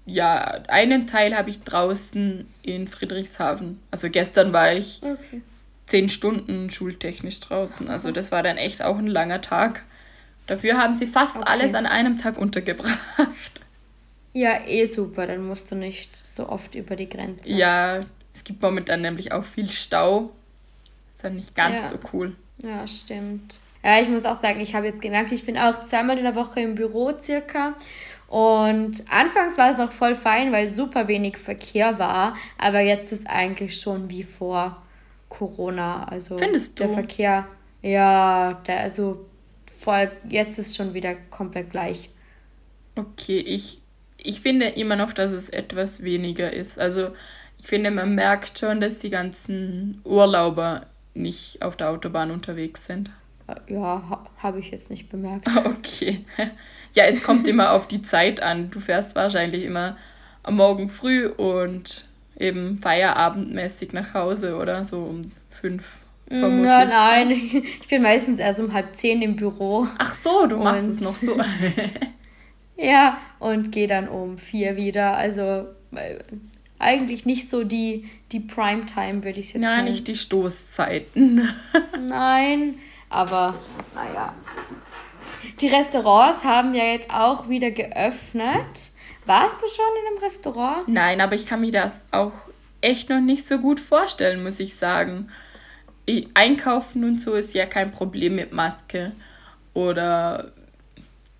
ja, 0.07 0.63
einen 0.69 1.07
Teil 1.07 1.37
habe 1.37 1.51
ich 1.51 1.63
draußen 1.63 2.47
in 2.63 2.89
Friedrichshafen. 2.89 3.81
Also 3.91 4.11
gestern 4.11 4.53
war 4.53 4.73
ich 4.73 5.01
okay. 5.03 5.43
zehn 5.87 6.09
Stunden 6.09 6.71
schultechnisch 6.71 7.41
draußen. 7.41 7.89
Also 7.89 8.11
das 8.11 8.33
war 8.33 8.43
dann 8.43 8.57
echt 8.57 8.83
auch 8.83 8.99
ein 8.99 9.07
langer 9.07 9.41
Tag. 9.41 9.85
Dafür 10.47 10.77
haben 10.77 10.97
sie 10.97 11.07
fast 11.07 11.37
okay. 11.37 11.47
alles 11.47 11.75
an 11.75 11.87
einem 11.87 12.19
Tag 12.19 12.37
untergebracht. 12.37 12.99
Ja, 14.35 14.67
eh 14.67 14.87
super. 14.87 15.27
Dann 15.27 15.47
musst 15.47 15.71
du 15.71 15.75
nicht 15.75 16.17
so 16.17 16.49
oft 16.49 16.75
über 16.75 16.97
die 16.97 17.09
Grenze. 17.09 17.53
Ja, 17.53 18.05
es 18.35 18.45
gibt 18.45 18.63
momentan 18.63 19.03
nämlich 19.03 19.33
auch 19.33 19.45
viel 19.45 19.71
Stau. 19.71 20.33
Ist 21.11 21.23
dann 21.23 21.37
nicht 21.37 21.55
ganz 21.55 21.83
ja. 21.83 21.89
so 21.89 21.99
cool. 22.13 22.35
Ja, 22.59 22.89
stimmt. 22.89 23.61
Ja, 23.85 24.01
ich 24.01 24.09
muss 24.09 24.25
auch 24.25 24.37
sagen, 24.37 24.61
ich 24.61 24.75
habe 24.75 24.87
jetzt 24.87 25.03
gemerkt, 25.03 25.33
ich 25.33 25.45
bin 25.45 25.59
auch 25.59 25.83
zweimal 25.83 26.17
in 26.17 26.25
der 26.25 26.35
Woche 26.35 26.61
im 26.61 26.77
Büro 26.77 27.13
circa. 27.21 27.75
Und 28.33 29.05
anfangs 29.11 29.59
war 29.59 29.69
es 29.69 29.77
noch 29.77 29.93
voll 29.93 30.15
fein, 30.15 30.53
weil 30.53 30.67
super 30.71 31.07
wenig 31.07 31.37
Verkehr 31.37 31.99
war. 31.99 32.35
Aber 32.57 32.81
jetzt 32.81 33.13
ist 33.13 33.29
eigentlich 33.29 33.79
schon 33.79 34.09
wie 34.09 34.23
vor 34.23 34.81
Corona. 35.29 36.05
Also 36.05 36.39
Findest 36.39 36.81
du? 36.81 36.85
Der 36.85 36.95
Verkehr, 36.95 37.47
ja, 37.83 38.55
der, 38.67 38.81
also 38.81 39.27
voll, 39.71 40.11
jetzt 40.31 40.59
ist 40.59 40.75
schon 40.75 40.95
wieder 40.95 41.15
komplett 41.15 41.73
gleich. 41.73 42.09
Okay, 42.97 43.39
ich, 43.39 43.83
ich 44.17 44.41
finde 44.41 44.69
immer 44.69 44.97
noch, 44.97 45.13
dass 45.13 45.33
es 45.33 45.51
etwas 45.51 46.03
weniger 46.03 46.55
ist. 46.55 46.79
Also 46.79 47.11
ich 47.61 47.67
finde, 47.67 47.91
man 47.91 48.15
merkt 48.15 48.59
schon, 48.59 48.81
dass 48.81 48.97
die 48.97 49.11
ganzen 49.11 50.01
Urlauber 50.05 50.87
nicht 51.13 51.61
auf 51.61 51.77
der 51.77 51.91
Autobahn 51.91 52.31
unterwegs 52.31 52.87
sind. 52.87 53.11
Ja, 53.69 54.03
ha, 54.09 54.27
habe 54.39 54.61
ich 54.61 54.71
jetzt 54.71 54.91
nicht 54.91 55.09
bemerkt. 55.09 55.49
Okay. 55.65 56.25
Ja, 56.95 57.05
es 57.05 57.23
kommt 57.23 57.49
immer 57.49 57.73
auf 57.73 57.89
die 57.89 58.03
Zeit 58.03 58.43
an. 58.43 58.71
Du 58.71 58.79
fährst 58.79 59.17
wahrscheinlich 59.17 59.65
immer 59.65 59.97
am 60.43 60.57
Morgen 60.57 60.91
früh 60.91 61.27
und 61.27 62.05
eben 62.39 62.81
feierabendmäßig 62.81 63.95
nach 63.95 64.13
Hause 64.13 64.57
oder 64.57 64.85
so 64.85 64.99
um 64.99 65.23
fünf. 65.49 65.85
Mm, 66.29 66.39
vermutlich. 66.39 66.67
Ja, 66.67 66.85
nein, 66.85 67.31
ich 67.81 67.89
bin 67.89 68.03
meistens 68.03 68.41
erst 68.41 68.61
um 68.61 68.75
halb 68.75 68.95
zehn 68.95 69.23
im 69.23 69.37
Büro. 69.37 69.87
Ach 69.97 70.15
so, 70.21 70.47
du 70.47 70.59
machst 70.59 70.87
es 70.87 71.01
noch 71.01 71.09
so. 71.09 71.41
ja, 72.77 73.17
und 73.39 73.73
gehe 73.73 73.87
dann 73.87 74.07
um 74.07 74.37
vier 74.37 74.77
wieder. 74.77 75.17
Also 75.17 75.69
eigentlich 76.79 77.25
nicht 77.25 77.49
so 77.49 77.65
die, 77.65 78.05
die 78.33 78.41
Primetime, 78.41 79.25
würde 79.25 79.41
ich 79.41 79.55
jetzt 79.55 79.63
sagen. 79.63 79.77
Nein, 79.77 79.85
nicht 79.87 80.09
die 80.09 80.17
Stoßzeiten. 80.17 81.49
nein, 82.07 82.75
aber 83.13 83.55
naja. 83.95 84.35
Die 85.61 85.69
Restaurants 85.69 86.45
haben 86.45 86.75
ja 86.75 86.85
jetzt 86.85 87.11
auch 87.11 87.49
wieder 87.49 87.71
geöffnet. 87.71 88.91
Warst 89.27 89.63
du 89.63 89.67
schon 89.69 89.85
in 90.01 90.09
einem 90.09 90.25
Restaurant? 90.25 90.89
Nein, 90.89 91.21
aber 91.21 91.35
ich 91.35 91.47
kann 91.47 91.61
mir 91.61 91.71
das 91.71 91.93
auch 92.11 92.33
echt 92.81 93.09
noch 93.11 93.21
nicht 93.21 93.47
so 93.47 93.59
gut 93.59 93.79
vorstellen, 93.79 94.43
muss 94.43 94.61
ich 94.61 94.77
sagen. 94.77 95.29
Einkaufen 96.35 97.05
und 97.05 97.21
so 97.21 97.35
ist 97.35 97.55
ja 97.55 97.67
kein 97.67 97.93
Problem 97.93 98.35
mit 98.35 98.53
Maske 98.53 99.13
oder 99.73 100.53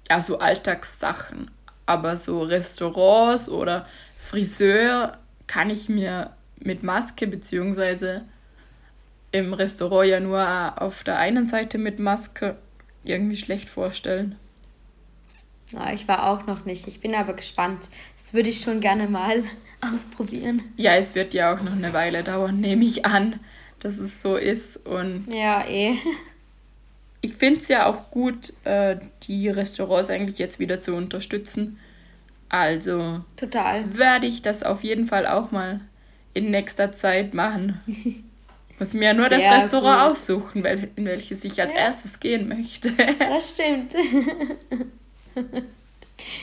ja, 0.09 0.21
so 0.21 0.39
Alltagssachen. 0.39 1.51
Aber 1.87 2.17
so 2.17 2.43
Restaurants 2.43 3.49
oder 3.49 3.87
Friseur 4.19 5.19
kann 5.49 5.69
ich 5.69 5.89
mir 5.89 6.31
mit 6.61 6.85
Maske 6.85 7.27
beziehungsweise 7.27 8.25
im 9.33 9.55
Restaurant 9.55 10.09
ja 10.09 10.21
nur 10.21 10.81
auf 10.81 11.05
der 11.05 11.19
einen 11.19 11.47
Seite 11.47 11.79
mit 11.79 11.99
Maske 11.99 12.57
irgendwie 13.05 13.37
schlecht 13.37 13.69
vorstellen. 13.69 14.37
Ja, 15.73 15.93
ich 15.93 16.07
war 16.07 16.29
auch 16.29 16.47
noch 16.47 16.65
nicht. 16.65 16.87
Ich 16.87 17.01
bin 17.01 17.15
aber 17.15 17.33
gespannt. 17.33 17.89
Das 18.17 18.35
würde 18.35 18.51
ich 18.51 18.61
schon 18.61 18.81
gerne 18.81 19.09
mal 19.09 19.43
ausprobieren. 19.81 20.63
Ja, 20.77 20.95
es 20.97 21.15
wird 21.15 21.35
ja 21.35 21.55
auch 21.55 21.63
noch 21.63 21.73
eine 21.73 21.93
Weile 21.93 22.23
dauern, 22.23 22.61
nehme 22.61 22.85
ich 22.85 23.07
an, 23.07 23.41
dass 23.81 23.99
es 23.99 24.21
so 24.21 24.37
ist. 24.37 24.77
Und 24.77 25.27
ja, 25.33 25.67
eh. 25.67 25.95
Ich 27.25 27.37
finde 27.37 27.61
es 27.61 27.69
ja 27.69 27.87
auch 27.87 28.11
gut, 28.11 28.53
äh, 28.65 28.99
die 29.29 29.49
Restaurants 29.49 30.11
eigentlich 30.11 30.41
jetzt 30.41 30.59
wieder 30.59 30.83
zu 30.83 30.97
unterstützen. 30.97 31.79
Also 32.49 33.21
total 33.37 33.97
werde 33.97 34.27
ich 34.27 34.43
das 34.43 34.65
auf 34.65 34.83
jeden 34.83 35.07
Fall 35.07 35.29
auch 35.29 35.53
mal 35.53 35.81
in 36.35 36.51
nächster 36.51 36.91
Zeit 36.91 37.33
machen. 37.33 37.79
Muss 38.83 38.95
mir 38.95 39.11
ja 39.11 39.15
nur 39.15 39.29
Sehr 39.29 39.39
das 39.39 39.63
Restaurant 39.63 40.09
gut. 40.09 40.11
aussuchen, 40.11 40.65
in 40.65 41.05
welches 41.05 41.45
ich 41.45 41.63
als 41.63 41.73
ja. 41.73 41.79
erstes 41.79 42.19
gehen 42.19 42.49
möchte. 42.49 42.93
Das 43.21 43.53
stimmt. 43.53 43.95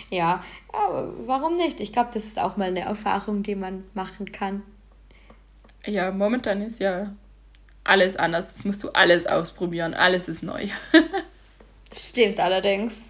ja, 0.09 0.41
aber 0.71 1.13
warum 1.25 1.55
nicht? 1.55 1.81
Ich 1.81 1.91
glaube, 1.91 2.11
das 2.13 2.27
ist 2.27 2.39
auch 2.39 2.55
mal 2.55 2.69
eine 2.69 2.79
Erfahrung, 2.79 3.43
die 3.43 3.55
man 3.55 3.83
machen 3.93 4.31
kann. 4.31 4.63
Ja, 5.85 6.11
momentan 6.11 6.61
ist 6.61 6.79
ja 6.79 7.13
alles 7.83 8.15
anders. 8.15 8.53
Das 8.53 8.63
musst 8.63 8.81
du 8.83 8.89
alles 8.91 9.27
ausprobieren. 9.27 9.93
Alles 9.93 10.29
ist 10.29 10.41
neu. 10.41 10.67
Stimmt 11.91 12.39
allerdings. 12.39 13.09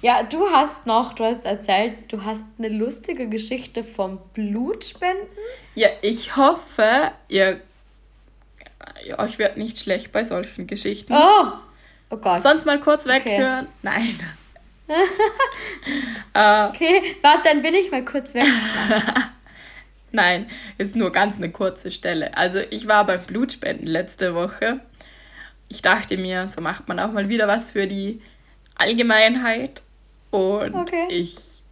Ja, 0.00 0.22
du 0.22 0.48
hast 0.48 0.86
noch, 0.86 1.14
du 1.14 1.24
hast 1.24 1.44
erzählt, 1.44 1.94
du 2.06 2.22
hast 2.22 2.46
eine 2.56 2.68
lustige 2.68 3.28
Geschichte 3.28 3.82
vom 3.82 4.20
Blutspenden. 4.32 5.26
Ja, 5.74 5.88
ich 6.02 6.36
hoffe, 6.36 7.10
ihr, 7.26 7.60
euch 9.18 9.38
wird 9.38 9.56
nicht 9.56 9.78
schlecht 9.78 10.12
bei 10.12 10.24
solchen 10.24 10.66
Geschichten. 10.66 11.12
Oh, 11.12 11.52
oh 12.10 12.16
Gott. 12.16 12.42
Sonst 12.42 12.66
mal 12.66 12.80
kurz 12.80 13.06
weghören. 13.06 13.66
Okay. 13.66 13.68
Nein. 13.82 14.20
äh, 16.34 16.68
okay, 16.68 17.16
warte, 17.22 17.48
dann 17.48 17.62
bin 17.62 17.74
ich 17.74 17.90
mal 17.90 18.04
kurz 18.04 18.34
weg. 18.34 18.44
Nein, 20.12 20.46
ist 20.76 20.94
nur 20.94 21.10
ganz 21.10 21.36
eine 21.36 21.50
kurze 21.50 21.90
Stelle. 21.90 22.36
Also 22.36 22.60
ich 22.70 22.86
war 22.86 23.06
beim 23.06 23.22
Blutspenden 23.22 23.86
letzte 23.86 24.34
Woche. 24.34 24.80
Ich 25.68 25.80
dachte 25.80 26.18
mir, 26.18 26.48
so 26.48 26.60
macht 26.60 26.86
man 26.88 27.00
auch 27.00 27.12
mal 27.12 27.30
wieder 27.30 27.48
was 27.48 27.70
für 27.70 27.86
die 27.86 28.20
Allgemeinheit. 28.76 29.82
Und 30.30 30.74
okay. 30.74 31.06
ich 31.08 31.62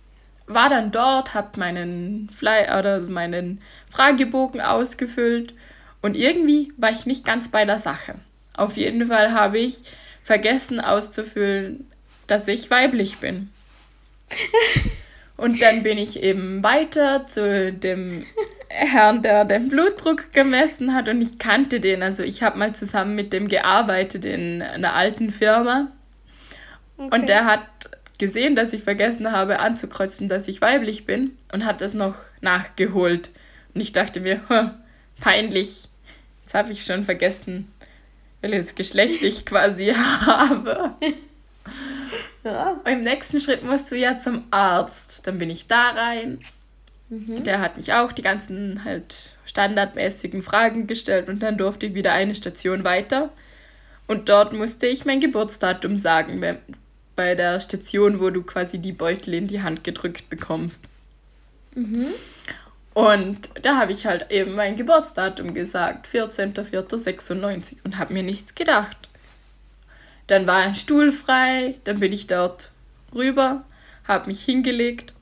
war 0.47 0.71
dann 0.71 0.91
dort, 0.91 1.35
habe 1.35 1.59
meinen 1.59 2.31
Fly 2.31 2.65
oder 2.79 3.01
meinen 3.09 3.61
Fragebogen 3.91 4.61
ausgefüllt 4.61 5.53
und 6.03 6.17
irgendwie 6.17 6.73
war 6.77 6.91
ich 6.91 7.07
nicht 7.07 7.25
ganz 7.25 7.49
bei 7.49 7.65
der 7.65 7.79
Sache. 7.79 8.15
Auf 8.57 8.77
jeden 8.77 9.09
Fall 9.09 9.33
habe 9.33 9.59
ich 9.59 9.83
vergessen 10.23 10.81
auszufüllen, 10.81 11.87
dass 12.27 12.49
ich 12.49 12.71
weiblich 12.71 13.19
bin. 13.19 13.51
Und 15.37 15.63
dann 15.63 15.83
bin 15.83 15.99
ich 15.99 16.23
eben 16.23 16.63
weiter 16.63 17.27
zu 17.27 17.73
dem 17.73 18.27
Herrn, 18.69 19.23
der 19.23 19.45
den 19.45 19.69
Blutdruck 19.69 20.33
gemessen 20.33 20.95
hat 20.95 21.09
und 21.09 21.21
ich 21.21 21.39
kannte 21.39 21.81
den. 21.81 22.03
Also 22.03 22.23
ich 22.23 22.43
habe 22.43 22.59
mal 22.59 22.75
zusammen 22.75 23.15
mit 23.15 23.33
dem 23.33 23.49
gearbeitet 23.49 24.25
in 24.25 24.63
einer 24.63 24.95
alten 24.95 25.33
Firma. 25.33 25.91
Okay. 26.97 27.15
Und 27.15 27.29
der 27.29 27.47
hat 27.47 27.65
gesehen, 28.19 28.55
dass 28.55 28.73
ich 28.73 28.85
vergessen 28.85 29.33
habe 29.33 29.61
anzukreuzen, 29.61 30.29
dass 30.29 30.47
ich 30.47 30.61
weiblich 30.61 31.07
bin 31.07 31.37
und 31.53 31.65
hat 31.65 31.81
das 31.81 31.95
noch 31.95 32.15
nachgeholt. 32.43 33.31
Und 33.75 33.81
ich 33.81 33.93
dachte 33.93 34.21
mir, 34.21 34.41
peinlich, 35.21 35.89
jetzt 36.51 36.55
habe 36.55 36.73
ich 36.73 36.83
schon 36.83 37.05
vergessen, 37.05 37.71
welches 38.41 38.75
Geschlecht 38.75 39.23
ich 39.23 39.47
quasi 39.47 39.95
habe. 39.95 40.97
Ja. 42.43 42.73
Und 42.85 42.91
im 42.91 43.05
nächsten 43.05 43.39
Schritt 43.39 43.63
musst 43.63 43.93
du 43.93 43.97
ja 43.97 44.19
zum 44.19 44.45
Arzt. 44.51 45.21
Dann 45.27 45.39
bin 45.39 45.49
ich 45.49 45.69
da 45.69 45.91
rein. 45.91 46.41
Mhm. 47.09 47.45
Der 47.45 47.61
hat 47.61 47.77
mich 47.77 47.93
auch 47.93 48.11
die 48.11 48.23
ganzen 48.23 48.85
halt 48.85 49.37
standardmäßigen 49.45 50.43
Fragen 50.43 50.89
gestellt 50.89 51.29
und 51.29 51.41
dann 51.41 51.57
durfte 51.57 51.87
ich 51.87 51.95
wieder 51.95 52.13
eine 52.13 52.35
Station 52.35 52.83
weiter. 52.83 53.31
Und 54.09 54.29
dort 54.29 54.53
musste 54.53 54.89
ich 54.89 55.05
mein 55.05 55.21
Geburtsdatum 55.21 55.97
sagen, 55.97 56.43
bei 57.15 57.37
der 57.37 57.61
Station, 57.61 58.19
wo 58.19 58.31
du 58.31 58.43
quasi 58.43 58.79
die 58.79 58.93
Beutel 58.93 59.35
in 59.35 59.47
die 59.47 59.63
Hand 59.63 59.85
gedrückt 59.85 60.29
bekommst. 60.29 60.89
Mhm. 61.77 62.09
Und 62.93 63.51
da 63.63 63.77
habe 63.77 63.93
ich 63.93 64.07
halt 64.07 64.31
eben 64.31 64.55
mein 64.55 64.77
Geburtsdatum 64.77 65.55
gesagt, 65.55 66.09
14.04.96 66.09 67.77
und 67.85 67.99
habe 67.99 68.13
mir 68.13 68.23
nichts 68.23 68.55
gedacht. 68.55 69.09
Dann 70.27 70.47
war 70.47 70.59
ein 70.59 70.75
Stuhl 70.75 71.13
frei, 71.13 71.77
dann 71.85 72.01
bin 72.01 72.13
ich 72.13 72.27
dort 72.27 72.71
rüber, 73.15 73.65
habe 74.07 74.29
mich 74.29 74.45
hingelegt 74.45 75.15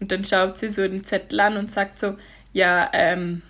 und 0.00 0.12
dann 0.12 0.24
schaut 0.24 0.58
sie 0.58 0.68
so 0.68 0.82
den 0.82 1.04
Zettel 1.04 1.40
an 1.40 1.56
und 1.56 1.72
sagt 1.72 1.98
so, 1.98 2.16
ja, 2.52 2.88
ähm, 2.92 3.42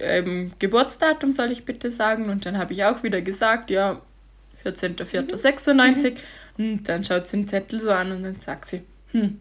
ähm, 0.00 0.52
Geburtsdatum 0.58 1.32
soll 1.32 1.50
ich 1.50 1.64
bitte 1.64 1.90
sagen. 1.90 2.30
Und 2.30 2.46
dann 2.46 2.58
habe 2.58 2.72
ich 2.72 2.84
auch 2.84 3.02
wieder 3.02 3.20
gesagt, 3.20 3.70
ja, 3.70 4.00
14.04.96. 4.64 6.16
Mhm. 6.56 6.72
Und 6.72 6.88
dann 6.88 7.04
schaut 7.04 7.26
sie 7.26 7.38
den 7.38 7.48
Zettel 7.48 7.80
so 7.80 7.90
an 7.90 8.12
und 8.12 8.22
dann 8.22 8.40
sagt 8.40 8.68
sie, 8.68 8.82
hm, 9.12 9.40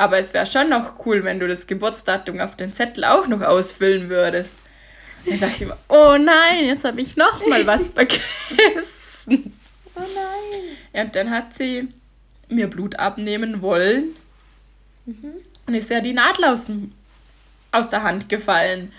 aber 0.00 0.16
es 0.16 0.32
wäre 0.32 0.46
schon 0.46 0.70
noch 0.70 1.04
cool, 1.04 1.24
wenn 1.24 1.38
du 1.38 1.46
das 1.46 1.66
Geburtsdatum 1.66 2.40
auf 2.40 2.56
den 2.56 2.72
Zettel 2.72 3.04
auch 3.04 3.26
noch 3.26 3.42
ausfüllen 3.42 4.08
würdest. 4.08 4.54
Da 5.26 5.36
dachte 5.36 5.64
ich 5.64 5.68
mir, 5.68 5.76
oh 5.88 6.16
nein, 6.18 6.64
jetzt 6.64 6.84
habe 6.84 7.02
ich 7.02 7.18
noch 7.18 7.46
mal 7.46 7.66
was 7.66 7.90
vergessen. 7.94 9.52
Oh 9.94 10.00
nein. 10.00 10.76
Ja, 10.94 11.02
und 11.02 11.14
dann 11.14 11.30
hat 11.30 11.54
sie 11.54 11.88
mir 12.48 12.68
Blut 12.68 12.98
abnehmen 12.98 13.60
wollen. 13.60 14.16
Mhm. 15.04 15.34
Und 15.66 15.74
ist 15.74 15.90
ja 15.90 16.00
die 16.00 16.14
Nadel 16.14 16.46
aus, 16.46 16.72
aus 17.70 17.90
der 17.90 18.02
Hand 18.02 18.30
gefallen. 18.30 18.94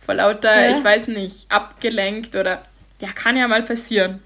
Vor 0.00 0.14
lauter, 0.14 0.70
ja. 0.70 0.78
ich 0.78 0.82
weiß 0.82 1.08
nicht, 1.08 1.50
abgelenkt 1.50 2.34
oder. 2.34 2.64
Ja, 3.02 3.08
kann 3.12 3.36
ja 3.36 3.46
mal 3.46 3.62
passieren. 3.62 4.22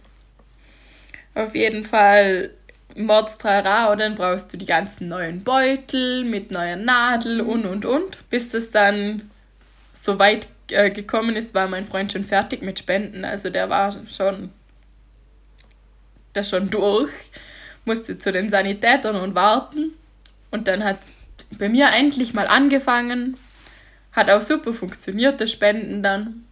Auf 1.34 1.56
jeden 1.56 1.84
Fall 1.84 2.50
Mordstrara 2.96 3.92
und 3.92 3.98
dann 3.98 4.14
brauchst 4.14 4.52
du 4.52 4.56
die 4.56 4.66
ganzen 4.66 5.08
neuen 5.08 5.42
Beutel 5.42 6.24
mit 6.24 6.50
neuer 6.50 6.76
Nadel 6.76 7.40
und 7.40 7.66
und 7.66 7.84
und. 7.84 8.28
Bis 8.30 8.54
es 8.54 8.70
dann 8.70 9.30
so 9.92 10.18
weit 10.18 10.48
äh, 10.68 10.90
gekommen 10.90 11.36
ist, 11.36 11.54
war 11.54 11.68
mein 11.68 11.84
Freund 11.84 12.12
schon 12.12 12.24
fertig 12.24 12.62
mit 12.62 12.78
Spenden. 12.78 13.24
Also 13.24 13.50
der 13.50 13.68
war 13.68 13.92
schon, 14.08 14.50
der 16.34 16.42
schon 16.42 16.70
durch, 16.70 17.10
musste 17.84 18.18
zu 18.18 18.32
den 18.32 18.50
Sanitätern 18.50 19.16
und 19.16 19.34
warten. 19.34 19.92
Und 20.50 20.68
dann 20.68 20.84
hat 20.84 20.98
bei 21.58 21.68
mir 21.68 21.88
endlich 21.92 22.34
mal 22.34 22.46
angefangen. 22.46 23.36
Hat 24.12 24.30
auch 24.30 24.40
super 24.40 24.72
funktioniert, 24.72 25.40
das 25.40 25.52
Spenden 25.52 26.02
dann. 26.02 26.44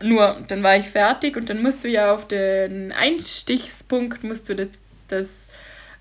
Nur, 0.00 0.42
dann 0.48 0.62
war 0.62 0.76
ich 0.76 0.86
fertig 0.86 1.36
und 1.36 1.48
dann 1.48 1.62
musst 1.62 1.82
du 1.84 1.88
ja 1.88 2.12
auf 2.12 2.28
den 2.28 2.92
Einstichspunkt, 2.92 4.24
musst 4.24 4.48
du 4.48 4.54
das, 4.54 4.68
das 5.08 5.48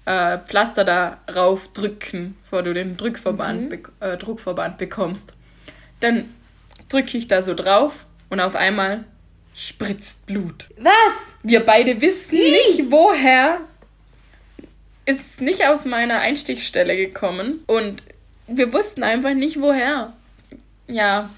äh, 0.05 0.37
Pflaster 0.39 0.83
da 0.83 1.17
rauf 1.33 1.71
drücken, 1.73 2.37
bevor 2.43 2.63
du 2.63 2.73
den 2.73 2.97
Drückverband, 2.97 3.71
mhm. 3.71 3.83
äh, 3.99 4.17
Druckverband 4.17 4.77
bekommst. 4.77 5.33
Dann 5.99 6.33
drücke 6.89 7.17
ich 7.17 7.27
da 7.27 7.41
so 7.41 7.53
drauf 7.53 8.05
und 8.29 8.39
auf 8.39 8.55
einmal 8.55 9.05
spritzt 9.55 10.25
Blut. 10.25 10.67
Was? 10.77 11.35
Wir 11.43 11.65
beide 11.65 12.01
wissen 12.01 12.33
Wie? 12.33 12.51
nicht, 12.51 12.91
woher. 12.91 13.61
Ist 15.05 15.39
nicht 15.39 15.67
aus 15.67 15.85
meiner 15.85 16.19
Einstichstelle 16.19 16.95
gekommen 16.95 17.59
und 17.67 18.01
wir 18.47 18.73
wussten 18.73 19.03
einfach 19.03 19.33
nicht, 19.33 19.59
woher. 19.61 20.13
Ja, 20.87 21.29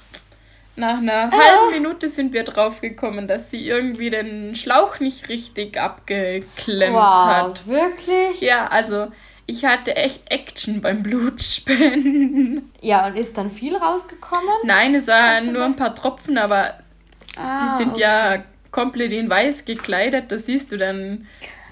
nach 0.77 0.99
einer 0.99 1.31
ah. 1.31 1.31
halben 1.31 1.73
Minute 1.73 2.09
sind 2.09 2.33
wir 2.33 2.43
drauf 2.43 2.81
gekommen, 2.81 3.27
dass 3.27 3.51
sie 3.51 3.67
irgendwie 3.67 4.09
den 4.09 4.55
Schlauch 4.55 4.99
nicht 4.99 5.27
richtig 5.27 5.79
abgeklemmt 5.79 6.95
wow, 6.95 7.25
hat. 7.25 7.67
Wirklich? 7.67 8.41
Ja, 8.41 8.67
also 8.67 9.07
ich 9.47 9.65
hatte 9.65 9.95
echt 9.95 10.29
Action 10.29 10.81
beim 10.81 11.01
Blutspenden. 11.01 12.71
Ja, 12.81 13.07
und 13.07 13.15
ist 13.15 13.37
dann 13.37 13.49
viel 13.49 13.75
rausgekommen? 13.75 14.53
Nein, 14.63 14.93
es 14.93 15.07
waren 15.07 15.51
nur 15.51 15.65
ein 15.65 15.75
paar 15.75 15.95
Tropfen, 15.95 16.37
aber 16.37 16.75
ah, 17.37 17.63
die 17.63 17.77
sind 17.77 17.91
okay. 17.91 18.01
ja 18.01 18.43
komplett 18.71 19.13
in 19.13 19.29
weiß 19.29 19.65
gekleidet. 19.65 20.31
Das 20.31 20.45
siehst 20.45 20.71
du 20.71 20.77
dann 20.77 21.27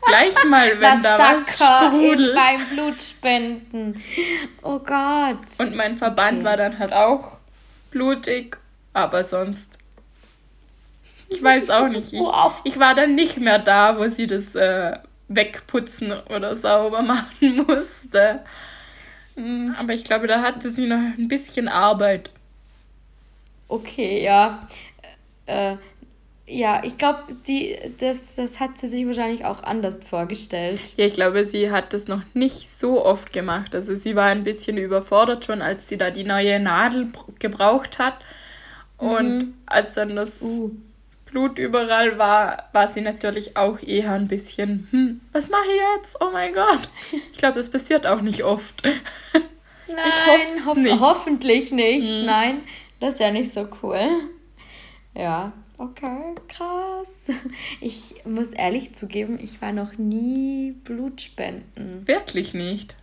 gleich 0.07 0.33
mal, 0.49 0.79
wenn 0.79 1.03
da 1.03 1.19
was 1.19 1.53
sprudelt. 1.53 2.33
beim 2.33 2.65
Blutspenden. 2.69 4.01
Oh 4.63 4.79
Gott. 4.79 5.37
Und 5.59 5.75
mein 5.75 5.95
Verband 5.95 6.37
okay. 6.37 6.45
war 6.45 6.57
dann 6.57 6.79
halt 6.79 6.93
auch 6.93 7.37
blutig, 7.91 8.57
aber 8.95 9.23
sonst. 9.23 9.77
Ich 11.29 11.43
weiß 11.43 11.69
auch 11.69 11.89
nicht. 11.89 12.13
Ich, 12.13 12.19
wow. 12.19 12.53
ich 12.63 12.79
war 12.79 12.95
dann 12.95 13.15
nicht 13.15 13.37
mehr 13.37 13.59
da, 13.59 13.97
wo 13.97 14.07
sie 14.07 14.25
das 14.25 14.55
äh, 14.55 14.97
wegputzen 15.27 16.13
oder 16.29 16.55
sauber 16.55 17.01
machen 17.01 17.65
musste. 17.67 18.41
Mm, 19.35 19.71
aber 19.77 19.93
ich 19.93 20.03
glaube, 20.03 20.27
da 20.27 20.41
hatte 20.41 20.69
sie 20.69 20.87
noch 20.87 20.97
ein 20.97 21.27
bisschen 21.27 21.67
Arbeit. 21.67 22.29
Okay, 23.67 24.23
ja. 24.23 24.65
Äh, 25.45 25.75
ja, 26.47 26.83
ich 26.83 26.97
glaube, 26.97 27.23
das, 27.99 28.35
das 28.35 28.59
hat 28.59 28.77
sie 28.77 28.87
sich 28.87 29.05
wahrscheinlich 29.05 29.45
auch 29.45 29.63
anders 29.63 29.99
vorgestellt. 30.03 30.93
Ja, 30.95 31.05
ich 31.07 31.13
glaube, 31.13 31.43
sie 31.43 31.71
hat 31.71 31.91
das 31.91 32.07
noch 32.07 32.21
nicht 32.33 32.69
so 32.69 33.03
oft 33.03 33.33
gemacht. 33.33 33.73
Also 33.73 33.95
sie 33.95 34.15
war 34.15 34.27
ein 34.27 34.43
bisschen 34.43 34.77
überfordert 34.77 35.43
schon, 35.43 35.63
als 35.63 35.89
sie 35.89 35.97
da 35.97 36.11
die 36.11 36.23
neue 36.23 36.59
Nadel 36.59 37.07
gebraucht 37.39 37.97
hat. 37.97 38.19
Und 38.97 39.37
mhm. 39.37 39.53
als 39.65 39.93
dann 39.95 40.15
das 40.15 40.41
uh. 40.41 40.71
Blut 41.25 41.59
überall 41.59 42.17
war, 42.17 42.69
war 42.71 42.87
sie 42.87 43.01
natürlich 43.01 43.57
auch 43.57 43.81
eher 43.81 44.13
ein 44.13 44.27
bisschen, 44.27 44.87
hm, 44.91 45.21
was 45.33 45.49
mache 45.49 45.67
ich 45.67 45.81
jetzt? 45.97 46.17
Oh 46.21 46.29
mein 46.31 46.53
Gott. 46.53 46.87
Ich 47.11 47.37
glaube, 47.37 47.57
das 47.57 47.69
passiert 47.69 48.07
auch 48.07 48.21
nicht 48.21 48.43
oft. 48.43 48.81
Nein, 49.87 50.65
hoff 50.65 50.77
nicht. 50.77 50.99
hoffentlich 50.99 51.71
nicht. 51.71 52.09
Hm. 52.09 52.25
Nein, 52.25 52.61
das 52.99 53.15
ist 53.15 53.19
ja 53.19 53.31
nicht 53.31 53.51
so 53.51 53.67
cool. 53.83 53.99
Ja, 55.13 55.51
okay, 55.77 56.35
krass. 56.47 57.27
Ich 57.81 58.25
muss 58.25 58.51
ehrlich 58.51 58.93
zugeben, 58.95 59.37
ich 59.41 59.61
war 59.61 59.71
noch 59.71 59.97
nie 59.97 60.71
Blutspenden. 60.83 62.07
Wirklich 62.07 62.53
nicht? 62.53 62.95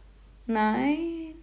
Nein. 0.46 1.34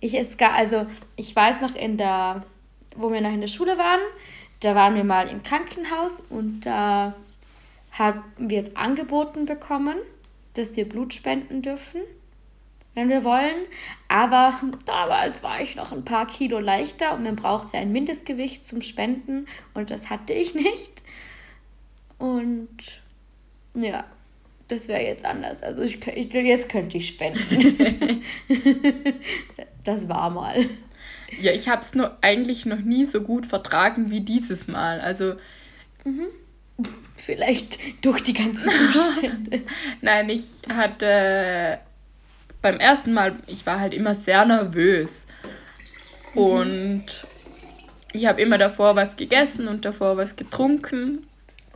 Ich 0.00 0.14
ist 0.14 0.38
gar, 0.38 0.54
also 0.54 0.86
ich 1.16 1.34
weiß 1.34 1.60
noch 1.60 1.74
in 1.74 1.96
der, 1.96 2.44
wo 2.96 3.12
wir 3.12 3.20
noch 3.20 3.32
in 3.32 3.40
der 3.40 3.48
Schule 3.48 3.78
waren, 3.78 4.00
da 4.60 4.74
waren 4.74 4.94
wir 4.94 5.04
mal 5.04 5.28
im 5.28 5.42
Krankenhaus 5.42 6.20
und 6.20 6.60
da 6.60 7.14
haben 7.92 8.22
wir 8.38 8.58
es 8.58 8.76
angeboten 8.76 9.46
bekommen. 9.46 9.96
dass 10.54 10.76
wir 10.76 10.88
Blut 10.88 11.12
spenden 11.12 11.62
dürfen, 11.62 12.00
wenn 12.94 13.08
wir 13.08 13.24
wollen. 13.24 13.66
Aber 14.06 14.60
damals 14.86 15.42
war 15.42 15.60
ich 15.60 15.74
noch 15.74 15.90
ein 15.90 16.04
paar 16.04 16.28
Kilo 16.28 16.60
leichter 16.60 17.14
und 17.14 17.24
man 17.24 17.34
brauchte 17.34 17.76
ein 17.76 17.90
Mindestgewicht 17.90 18.64
zum 18.64 18.80
Spenden 18.80 19.46
und 19.74 19.90
das 19.90 20.10
hatte 20.10 20.32
ich 20.32 20.54
nicht. 20.54 21.02
Und 22.18 23.02
ja, 23.74 24.04
das 24.68 24.88
wäre 24.88 25.02
jetzt 25.02 25.24
anders. 25.24 25.62
Also 25.62 25.82
ich, 25.82 26.06
ich, 26.06 26.32
jetzt 26.32 26.68
könnte 26.68 26.98
ich 26.98 27.08
spenden. 27.08 28.22
das 29.84 30.08
war 30.08 30.30
mal. 30.30 30.64
Ja, 31.40 31.52
ich 31.52 31.68
habe 31.68 31.82
es 31.82 31.92
eigentlich 32.20 32.66
noch 32.66 32.80
nie 32.80 33.04
so 33.04 33.20
gut 33.20 33.46
vertragen 33.46 34.10
wie 34.10 34.20
dieses 34.20 34.68
Mal. 34.68 35.00
Also 35.00 35.34
mhm. 36.04 36.26
vielleicht 37.16 37.78
durch 38.04 38.22
die 38.22 38.34
ganzen 38.34 38.70
Umstände. 38.70 39.62
Nein, 40.00 40.28
ich 40.30 40.44
hatte 40.72 41.78
beim 42.62 42.78
ersten 42.78 43.12
Mal, 43.12 43.34
ich 43.46 43.66
war 43.66 43.78
halt 43.78 43.92
immer 43.92 44.14
sehr 44.14 44.44
nervös. 44.44 45.26
Mhm. 46.34 46.40
Und 46.40 47.26
ich 48.12 48.26
habe 48.26 48.40
immer 48.40 48.58
davor 48.58 48.96
was 48.96 49.16
gegessen 49.16 49.68
und 49.68 49.84
davor 49.84 50.16
was 50.16 50.36
getrunken, 50.36 51.26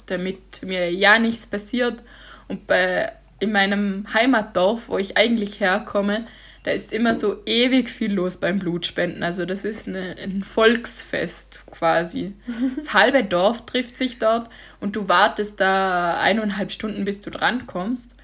damit 0.07 0.63
mir 0.63 0.91
ja 0.93 1.19
nichts 1.19 1.47
passiert. 1.47 2.03
Und 2.49 2.67
bei, 2.67 3.13
in 3.41 3.53
meinem 3.53 4.07
Heimatdorf, 4.15 4.89
wo 4.89 4.99
ich 4.99 5.17
eigentlich 5.17 5.61
herkomme, 5.61 6.27
da 6.69 6.75
ist 6.75 6.93
immer 6.93 7.15
so 7.15 7.39
ewig 7.47 7.89
viel 7.89 8.13
los 8.13 8.37
beim 8.37 8.59
Blutspenden. 8.59 9.23
Also 9.23 9.47
das 9.47 9.65
ist 9.65 9.89
eine, 9.89 10.17
ein 10.23 10.43
Volksfest 10.43 11.63
quasi. 11.71 12.35
Das 12.77 12.93
halbe 12.93 13.25
Dorf 13.25 13.65
trifft 13.65 13.97
sich 13.97 14.19
dort 14.19 14.51
und 14.79 14.95
du 14.95 15.09
wartest 15.09 15.61
da 15.61 16.21
eineinhalb 16.21 16.71
Stunden, 16.71 17.07
bis 17.07 17.23
du 17.23 17.31
drankommst. 17.31 18.17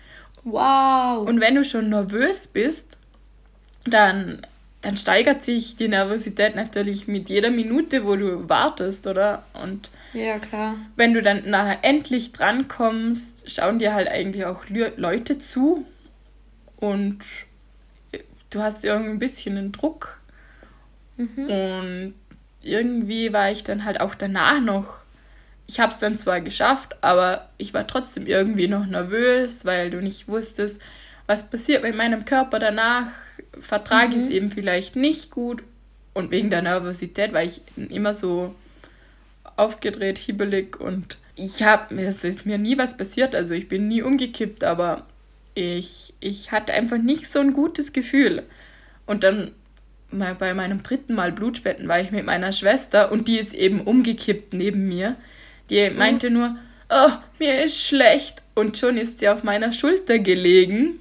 Wow. 0.42 1.26
Und 1.26 1.40
wenn 1.40 1.54
du 1.54 1.64
schon 1.64 1.88
nervös 1.88 2.46
bist, 2.46 2.98
dann, 3.86 4.46
dann 4.82 4.98
steigert 4.98 5.42
sich 5.42 5.76
die 5.76 5.88
Nervosität 5.88 6.54
natürlich 6.54 7.08
mit 7.08 7.30
jeder 7.30 7.48
Minute, 7.48 8.04
wo 8.04 8.14
du 8.14 8.46
wartest, 8.46 9.06
oder? 9.06 9.46
Und 9.54 9.88
ja, 10.12 10.38
klar. 10.38 10.76
Wenn 10.96 11.14
du 11.14 11.22
dann 11.22 11.48
nachher 11.48 11.78
endlich 11.80 12.32
drankommst, 12.32 13.50
schauen 13.50 13.78
dir 13.78 13.94
halt 13.94 14.08
eigentlich 14.08 14.44
auch 14.44 14.64
Leute 14.68 15.38
zu 15.38 15.86
und 16.76 17.20
du 18.54 18.62
hast 18.62 18.84
irgendwie 18.84 19.10
ein 19.10 19.18
bisschen 19.18 19.58
einen 19.58 19.72
Druck. 19.72 20.20
Mhm. 21.16 21.46
Und 21.46 22.14
irgendwie 22.62 23.32
war 23.32 23.50
ich 23.50 23.62
dann 23.64 23.84
halt 23.84 24.00
auch 24.00 24.14
danach 24.14 24.60
noch, 24.60 25.04
ich 25.66 25.80
habe 25.80 25.92
es 25.92 25.98
dann 25.98 26.18
zwar 26.18 26.40
geschafft, 26.40 26.96
aber 27.02 27.48
ich 27.58 27.74
war 27.74 27.86
trotzdem 27.86 28.26
irgendwie 28.26 28.68
noch 28.68 28.86
nervös, 28.86 29.64
weil 29.64 29.90
du 29.90 30.00
nicht 30.00 30.28
wusstest, 30.28 30.80
was 31.26 31.48
passiert 31.48 31.82
mit 31.82 31.96
meinem 31.96 32.24
Körper 32.24 32.58
danach, 32.58 33.08
vertrage 33.60 34.16
ich 34.16 34.22
es 34.22 34.28
mhm. 34.28 34.34
eben 34.34 34.52
vielleicht 34.52 34.96
nicht 34.96 35.30
gut. 35.30 35.62
Und 36.12 36.30
wegen 36.30 36.50
der 36.50 36.62
Nervosität 36.62 37.32
war 37.32 37.42
ich 37.42 37.62
immer 37.76 38.14
so 38.14 38.54
aufgedreht, 39.56 40.18
hibbelig 40.18 40.78
und 40.80 41.18
ich 41.36 41.62
habe, 41.64 42.00
es 42.00 42.22
ist 42.22 42.46
mir 42.46 42.58
nie 42.58 42.78
was 42.78 42.96
passiert, 42.96 43.34
also 43.34 43.54
ich 43.54 43.68
bin 43.68 43.88
nie 43.88 44.02
umgekippt, 44.02 44.62
aber 44.62 45.06
ich, 45.54 46.14
ich 46.20 46.52
hatte 46.52 46.74
einfach 46.74 46.98
nicht 46.98 47.30
so 47.32 47.40
ein 47.40 47.52
gutes 47.52 47.92
Gefühl. 47.92 48.44
Und 49.06 49.24
dann 49.24 49.52
mal 50.10 50.34
bei 50.34 50.54
meinem 50.54 50.82
dritten 50.82 51.14
Mal 51.14 51.32
Blutspenden 51.32 51.88
war 51.88 52.00
ich 52.00 52.10
mit 52.10 52.24
meiner 52.24 52.52
Schwester 52.52 53.10
und 53.10 53.28
die 53.28 53.38
ist 53.38 53.54
eben 53.54 53.80
umgekippt 53.82 54.54
neben 54.54 54.88
mir. 54.88 55.16
Die 55.70 55.90
meinte 55.90 56.30
mhm. 56.30 56.36
nur, 56.36 56.56
oh, 56.90 57.10
mir 57.38 57.64
ist 57.64 57.82
schlecht. 57.82 58.42
Und 58.54 58.78
schon 58.78 58.96
ist 58.96 59.18
sie 59.18 59.28
auf 59.28 59.42
meiner 59.42 59.72
Schulter 59.72 60.18
gelegen. 60.18 61.00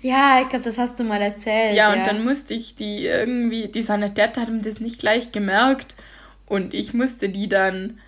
Ja, 0.00 0.40
ich 0.40 0.48
glaube, 0.48 0.64
das 0.64 0.78
hast 0.78 0.98
du 0.98 1.04
mal 1.04 1.20
erzählt. 1.20 1.74
Ja, 1.74 1.92
ja, 1.92 1.98
und 1.98 2.06
dann 2.06 2.24
musste 2.24 2.54
ich 2.54 2.74
die 2.74 3.06
irgendwie, 3.06 3.68
die 3.68 3.82
Sanitäter 3.82 4.42
haben 4.42 4.62
das 4.62 4.80
nicht 4.80 4.98
gleich 4.98 5.32
gemerkt. 5.32 5.94
Und 6.46 6.74
ich 6.74 6.94
musste 6.94 7.28
die 7.28 7.48
dann 7.48 7.98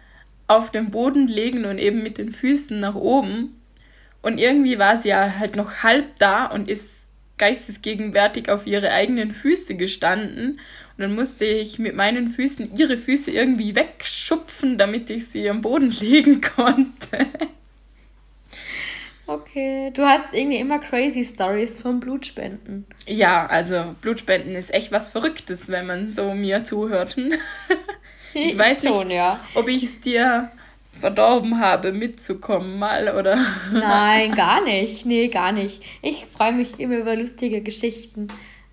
auf 0.46 0.70
den 0.70 0.90
Boden 0.90 1.26
legen 1.26 1.64
und 1.64 1.78
eben 1.78 2.02
mit 2.02 2.18
den 2.18 2.32
Füßen 2.32 2.78
nach 2.78 2.94
oben. 2.94 3.60
Und 4.22 4.38
irgendwie 4.38 4.78
war 4.78 4.96
sie 4.98 5.10
ja 5.10 5.38
halt 5.38 5.56
noch 5.56 5.82
halb 5.82 6.16
da 6.16 6.46
und 6.46 6.68
ist 6.68 7.04
geistesgegenwärtig 7.38 8.48
auf 8.48 8.66
ihre 8.66 8.90
eigenen 8.90 9.32
Füße 9.32 9.76
gestanden. 9.76 10.58
Und 10.96 11.02
dann 11.02 11.14
musste 11.14 11.44
ich 11.44 11.78
mit 11.78 11.94
meinen 11.94 12.30
Füßen 12.30 12.76
ihre 12.76 12.96
Füße 12.96 13.30
irgendwie 13.30 13.74
wegschupfen, 13.74 14.78
damit 14.78 15.10
ich 15.10 15.28
sie 15.28 15.48
am 15.48 15.60
Boden 15.60 15.90
legen 16.00 16.40
konnte. 16.40 17.26
Okay, 19.28 19.90
du 19.92 20.04
hast 20.06 20.32
irgendwie 20.32 20.58
immer 20.58 20.78
crazy 20.78 21.24
Stories 21.24 21.80
vom 21.80 21.98
Blutspenden. 21.98 22.86
Ja, 23.06 23.46
also 23.46 23.96
Blutspenden 24.00 24.54
ist 24.54 24.72
echt 24.72 24.92
was 24.92 25.08
Verrücktes, 25.08 25.68
wenn 25.68 25.86
man 25.86 26.10
so 26.10 26.34
mir 26.34 26.64
zuhört. 26.64 27.16
Ich 28.38 28.58
weiß 28.58 28.82
schon, 28.86 29.08
nicht, 29.08 29.16
ja. 29.16 29.40
ob 29.54 29.68
ich 29.68 29.82
es 29.82 30.00
dir 30.00 30.50
verdorben 31.00 31.60
habe, 31.60 31.92
mitzukommen 31.92 32.78
mal, 32.78 33.14
oder? 33.16 33.38
Nein, 33.72 34.32
gar 34.36 34.62
nicht. 34.62 35.06
Nee, 35.06 35.28
gar 35.28 35.52
nicht. 35.52 35.82
Ich 36.02 36.26
freue 36.26 36.52
mich 36.52 36.78
immer 36.80 36.96
über 36.96 37.16
lustige 37.16 37.60
Geschichten. 37.60 38.28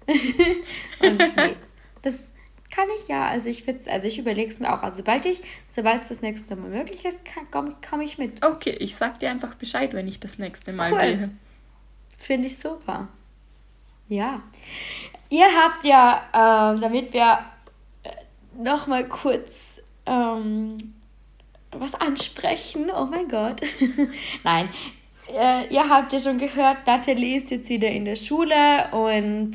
Und 1.02 1.18
nee, 1.20 1.56
das 2.02 2.32
kann 2.70 2.88
ich 2.98 3.08
ja. 3.08 3.28
Also 3.28 3.50
ich 3.50 3.68
also 3.68 4.08
ich 4.08 4.18
überlege 4.18 4.50
es 4.50 4.60
mir 4.60 4.74
auch. 4.74 4.84
Also 4.84 4.98
sobald 4.98 5.26
ich, 5.26 5.42
sobald 5.68 6.04
es 6.04 6.10
das 6.10 6.22
nächste 6.22 6.56
Mal 6.56 6.70
möglich 6.70 7.06
ist, 7.06 7.24
komme 7.52 7.76
komm 7.88 8.02
ich 8.02 8.18
mit. 8.18 8.46
Okay, 8.46 8.76
ich 8.80 8.96
sag 8.96 9.20
dir 9.20 9.30
einfach 9.30 9.56
Bescheid, 9.56 9.94
wenn 9.94 10.08
ich 10.08 10.20
das 10.20 10.38
nächste 10.38 10.74
Mal 10.74 10.92
cool. 10.92 11.00
gehe. 11.00 11.30
Finde 12.18 12.48
ich 12.48 12.58
super. 12.58 13.08
Ja. 14.10 14.42
Ihr 15.30 15.46
habt 15.46 15.86
ja, 15.86 16.76
äh, 16.76 16.80
damit 16.80 17.14
wir 17.14 17.40
noch 18.58 18.88
mal 18.88 19.08
kurz 19.08 19.82
ähm, 20.06 20.78
was 21.80 21.94
ansprechen. 21.96 22.90
Oh 22.96 23.06
mein 23.06 23.28
Gott. 23.28 23.62
Nein, 24.44 24.70
äh, 25.32 25.74
ihr 25.74 25.88
habt 25.90 26.12
ja 26.12 26.20
schon 26.20 26.38
gehört, 26.38 26.86
Natalie 26.86 27.38
ist 27.38 27.50
jetzt 27.50 27.70
wieder 27.70 27.90
in 27.90 28.06
der 28.06 28.16
Schule 28.16 28.90
und 28.92 29.52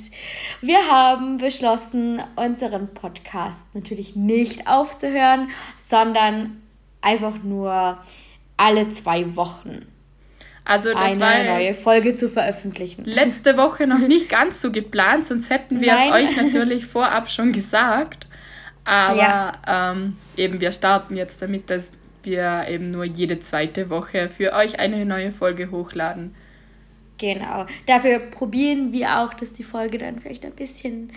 wir 0.61 0.79
haben 0.91 1.37
beschlossen, 1.37 2.23
unseren 2.37 2.89
Podcast 2.95 3.75
natürlich 3.75 4.17
nicht 4.17 4.67
aufzuhören, 4.67 5.51
sondern 5.77 6.63
einfach 7.03 7.43
nur 7.43 7.99
alle 8.57 8.89
zwei 8.89 9.37
Wochen. 9.37 9.87
Also 10.65 10.93
das 10.93 11.01
eine 11.01 11.21
war 11.21 11.45
neue 11.45 11.75
Folge 11.75 12.15
zu 12.15 12.29
veröffentlichen. 12.29 13.05
Letzte 13.05 13.57
Woche 13.57 13.87
noch 13.87 13.99
nicht 14.07 14.29
ganz 14.29 14.61
so 14.61 14.71
geplant, 14.71 15.27
sonst 15.27 15.49
hätten 15.49 15.81
wir 15.81 15.95
es 15.95 16.13
euch 16.13 16.37
natürlich 16.37 16.87
vorab 16.87 17.31
schon 17.31 17.53
gesagt. 17.53 18.27
Aber 18.85 19.19
ja. 19.19 19.93
ähm, 19.93 20.17
eben, 20.37 20.61
wir 20.61 20.73
starten 20.73 21.17
jetzt 21.17 21.41
damit, 21.41 21.71
dass 21.71 21.91
wir 22.31 22.67
eben 22.69 22.91
nur 22.91 23.05
jede 23.05 23.39
zweite 23.39 23.91
Woche 23.91 24.29
für 24.29 24.53
euch 24.53 24.79
eine 24.79 25.05
neue 25.05 25.33
Folge 25.33 25.71
hochladen. 25.71 26.35
Genau. 27.19 27.67
Dafür 27.87 28.19
probieren 28.21 28.93
wir 28.93 29.19
auch, 29.19 29.35
dass 29.35 29.53
die 29.53 29.65
Folge 29.65 29.99
dann 29.99 30.21
vielleicht 30.21 30.45
ein 30.45 30.55
bisschen 30.55 31.13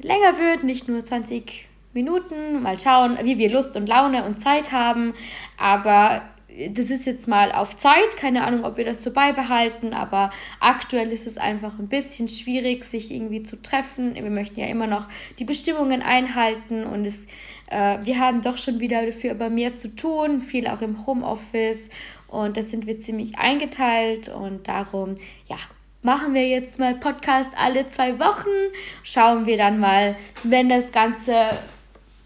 länger 0.00 0.38
wird, 0.38 0.64
nicht 0.64 0.88
nur 0.88 1.04
20 1.04 1.68
Minuten. 1.92 2.62
Mal 2.62 2.78
schauen, 2.80 3.16
wie 3.22 3.38
wir 3.38 3.50
Lust 3.50 3.76
und 3.76 3.88
Laune 3.88 4.24
und 4.24 4.40
Zeit 4.40 4.72
haben. 4.72 5.14
Aber 5.56 6.22
das 6.70 6.90
ist 6.90 7.06
jetzt 7.06 7.28
mal 7.28 7.52
auf 7.52 7.76
Zeit, 7.76 8.16
keine 8.16 8.44
Ahnung, 8.44 8.64
ob 8.64 8.76
wir 8.76 8.84
das 8.84 9.02
so 9.02 9.12
beibehalten, 9.12 9.92
aber 9.92 10.30
aktuell 10.60 11.12
ist 11.12 11.26
es 11.26 11.36
einfach 11.36 11.78
ein 11.78 11.88
bisschen 11.88 12.28
schwierig, 12.28 12.84
sich 12.84 13.10
irgendwie 13.10 13.42
zu 13.42 13.60
treffen. 13.60 14.14
Wir 14.14 14.30
möchten 14.30 14.60
ja 14.60 14.66
immer 14.66 14.86
noch 14.86 15.08
die 15.38 15.44
Bestimmungen 15.44 16.02
einhalten 16.02 16.84
und 16.84 17.04
es, 17.04 17.26
äh, 17.70 17.98
wir 18.02 18.18
haben 18.18 18.42
doch 18.42 18.58
schon 18.58 18.80
wieder 18.80 19.04
dafür 19.04 19.32
aber 19.32 19.50
mehr 19.50 19.74
zu 19.74 19.94
tun, 19.94 20.40
viel 20.40 20.66
auch 20.66 20.80
im 20.80 21.06
Homeoffice 21.06 21.90
und 22.28 22.56
das 22.56 22.70
sind 22.70 22.86
wir 22.86 22.98
ziemlich 22.98 23.38
eingeteilt 23.38 24.28
und 24.28 24.66
darum, 24.66 25.14
ja, 25.48 25.56
machen 26.02 26.34
wir 26.34 26.48
jetzt 26.48 26.78
mal 26.78 26.94
Podcast 26.94 27.50
alle 27.56 27.86
zwei 27.88 28.18
Wochen, 28.18 28.72
schauen 29.02 29.44
wir 29.44 29.58
dann 29.58 29.78
mal, 29.78 30.16
wenn 30.42 30.68
das 30.68 30.92
Ganze, 30.92 31.50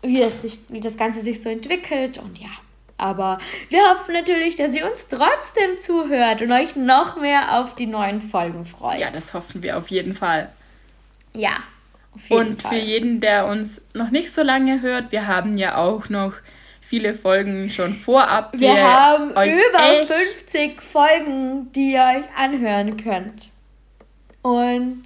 wie, 0.02 0.20
es 0.20 0.42
sich, 0.42 0.60
wie 0.68 0.80
das 0.80 0.96
Ganze 0.96 1.20
sich 1.20 1.42
so 1.42 1.48
entwickelt 1.48 2.18
und 2.18 2.38
ja. 2.38 2.50
Aber 3.00 3.38
wir 3.70 3.80
hoffen 3.88 4.12
natürlich, 4.12 4.56
dass 4.56 4.76
ihr 4.76 4.84
uns 4.86 5.08
trotzdem 5.08 5.78
zuhört 5.82 6.42
und 6.42 6.52
euch 6.52 6.76
noch 6.76 7.16
mehr 7.16 7.58
auf 7.58 7.74
die 7.74 7.86
neuen 7.86 8.20
Folgen 8.20 8.66
freut. 8.66 9.00
Ja, 9.00 9.10
das 9.10 9.32
hoffen 9.32 9.62
wir 9.62 9.78
auf 9.78 9.88
jeden 9.88 10.14
Fall. 10.14 10.52
Ja, 11.34 11.60
auf 12.14 12.28
jeden 12.28 12.50
und 12.50 12.62
Fall. 12.62 12.72
Und 12.72 12.78
für 12.78 12.84
jeden, 12.84 13.20
der 13.22 13.46
uns 13.46 13.80
noch 13.94 14.10
nicht 14.10 14.34
so 14.34 14.42
lange 14.42 14.82
hört, 14.82 15.12
wir 15.12 15.26
haben 15.26 15.56
ja 15.56 15.78
auch 15.78 16.10
noch 16.10 16.34
viele 16.82 17.14
Folgen 17.14 17.70
schon 17.70 17.94
vorab. 17.94 18.52
Wir 18.52 18.82
haben 18.82 19.30
über 19.30 20.06
50 20.06 20.82
Folgen, 20.82 21.72
die 21.72 21.92
ihr 21.92 22.02
euch 22.02 22.36
anhören 22.36 22.98
könnt. 22.98 23.44
Und 24.42 25.04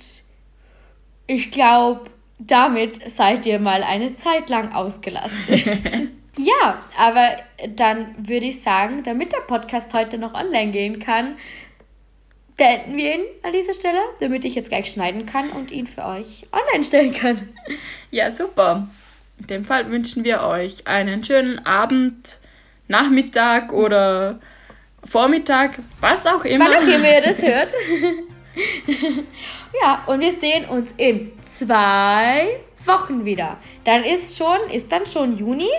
ich 1.29 1.53
glaube, 1.53 2.11
damit 2.41 3.09
seid 3.09 3.47
ihr 3.47 3.61
mal 3.61 3.85
eine 3.85 4.15
Zeit 4.15 4.51
lang 4.51 4.73
ausgelastet. 4.73 6.11
Ja, 6.37 6.83
aber 6.99 7.37
dann 7.77 8.15
würde 8.19 8.47
ich 8.47 8.63
sagen, 8.63 9.03
damit 9.05 9.33
der 9.33 9.41
Podcast 9.41 9.93
heute 9.93 10.19
noch 10.19 10.35
online 10.35 10.73
gehen 10.73 10.99
kann, 10.99 11.37
beenden 12.57 12.97
wir 12.97 13.15
ihn 13.15 13.25
an 13.43 13.53
dieser 13.53 13.75
Stelle, 13.75 13.99
damit 14.21 14.45
ich 14.45 14.55
jetzt 14.55 14.69
gleich 14.69 14.91
schneiden 14.91 15.27
kann 15.27 15.51
und 15.51 15.71
ihn 15.71 15.87
für 15.87 16.05
euch 16.05 16.47
online 16.53 16.85
stellen 16.85 17.13
kann. 17.13 17.49
Ja, 18.11 18.31
super. 18.31 18.89
In 19.39 19.47
dem 19.49 19.65
Fall 19.65 19.91
wünschen 19.91 20.25
wir 20.25 20.43
euch 20.43 20.87
einen 20.87 21.25
schönen 21.25 21.65
Abend, 21.67 22.39
Nachmittag 22.87 23.73
oder 23.73 24.39
Vormittag, 25.05 25.79
was 26.01 26.27
auch 26.27 26.45
immer. 26.45 26.67
Wann 26.67 26.77
auch 26.77 26.95
immer 26.95 27.13
ihr 27.13 27.23
das 27.23 27.43
hört. 27.43 27.73
ja, 29.83 30.05
und 30.07 30.21
wir 30.21 30.33
sehen 30.33 30.67
uns 30.67 30.93
in 30.97 31.33
zwei 31.43 32.61
Wochen 32.85 33.25
wieder. 33.25 33.59
Dann 33.85 34.05
ist 34.05 34.37
schon, 34.37 34.59
ist 34.71 34.93
dann 34.93 35.07
schon 35.07 35.37
Juni? 35.37 35.71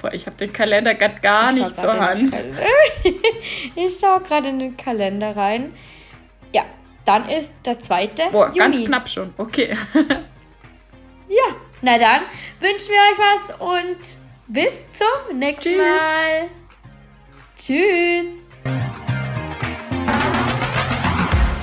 Boah, 0.00 0.12
ich 0.12 0.26
habe 0.26 0.36
den 0.36 0.52
Kalender 0.52 0.94
gerade 0.94 1.20
gar 1.20 1.52
nicht 1.52 1.76
zur 1.76 1.98
Hand. 1.98 2.36
ich 3.74 3.98
schaue 3.98 4.20
gerade 4.20 4.48
in 4.48 4.58
den 4.58 4.76
Kalender 4.76 5.36
rein. 5.36 5.74
Ja, 6.54 6.64
dann 7.04 7.28
ist 7.28 7.54
der 7.66 7.78
zweite 7.78 8.24
Boah, 8.30 8.48
Juni. 8.48 8.58
ganz 8.58 8.84
knapp 8.84 9.08
schon. 9.08 9.34
Okay. 9.36 9.76
ja, 11.28 11.56
na 11.82 11.98
dann 11.98 12.22
wünschen 12.60 12.88
wir 12.88 13.00
euch 13.10 13.18
was 13.18 13.60
und 13.60 13.98
bis 14.46 14.92
zum 14.92 15.38
nächsten 15.38 15.70
Tschüss. 15.70 15.78
Mal. 15.78 16.48
Tschüss. 17.56 18.49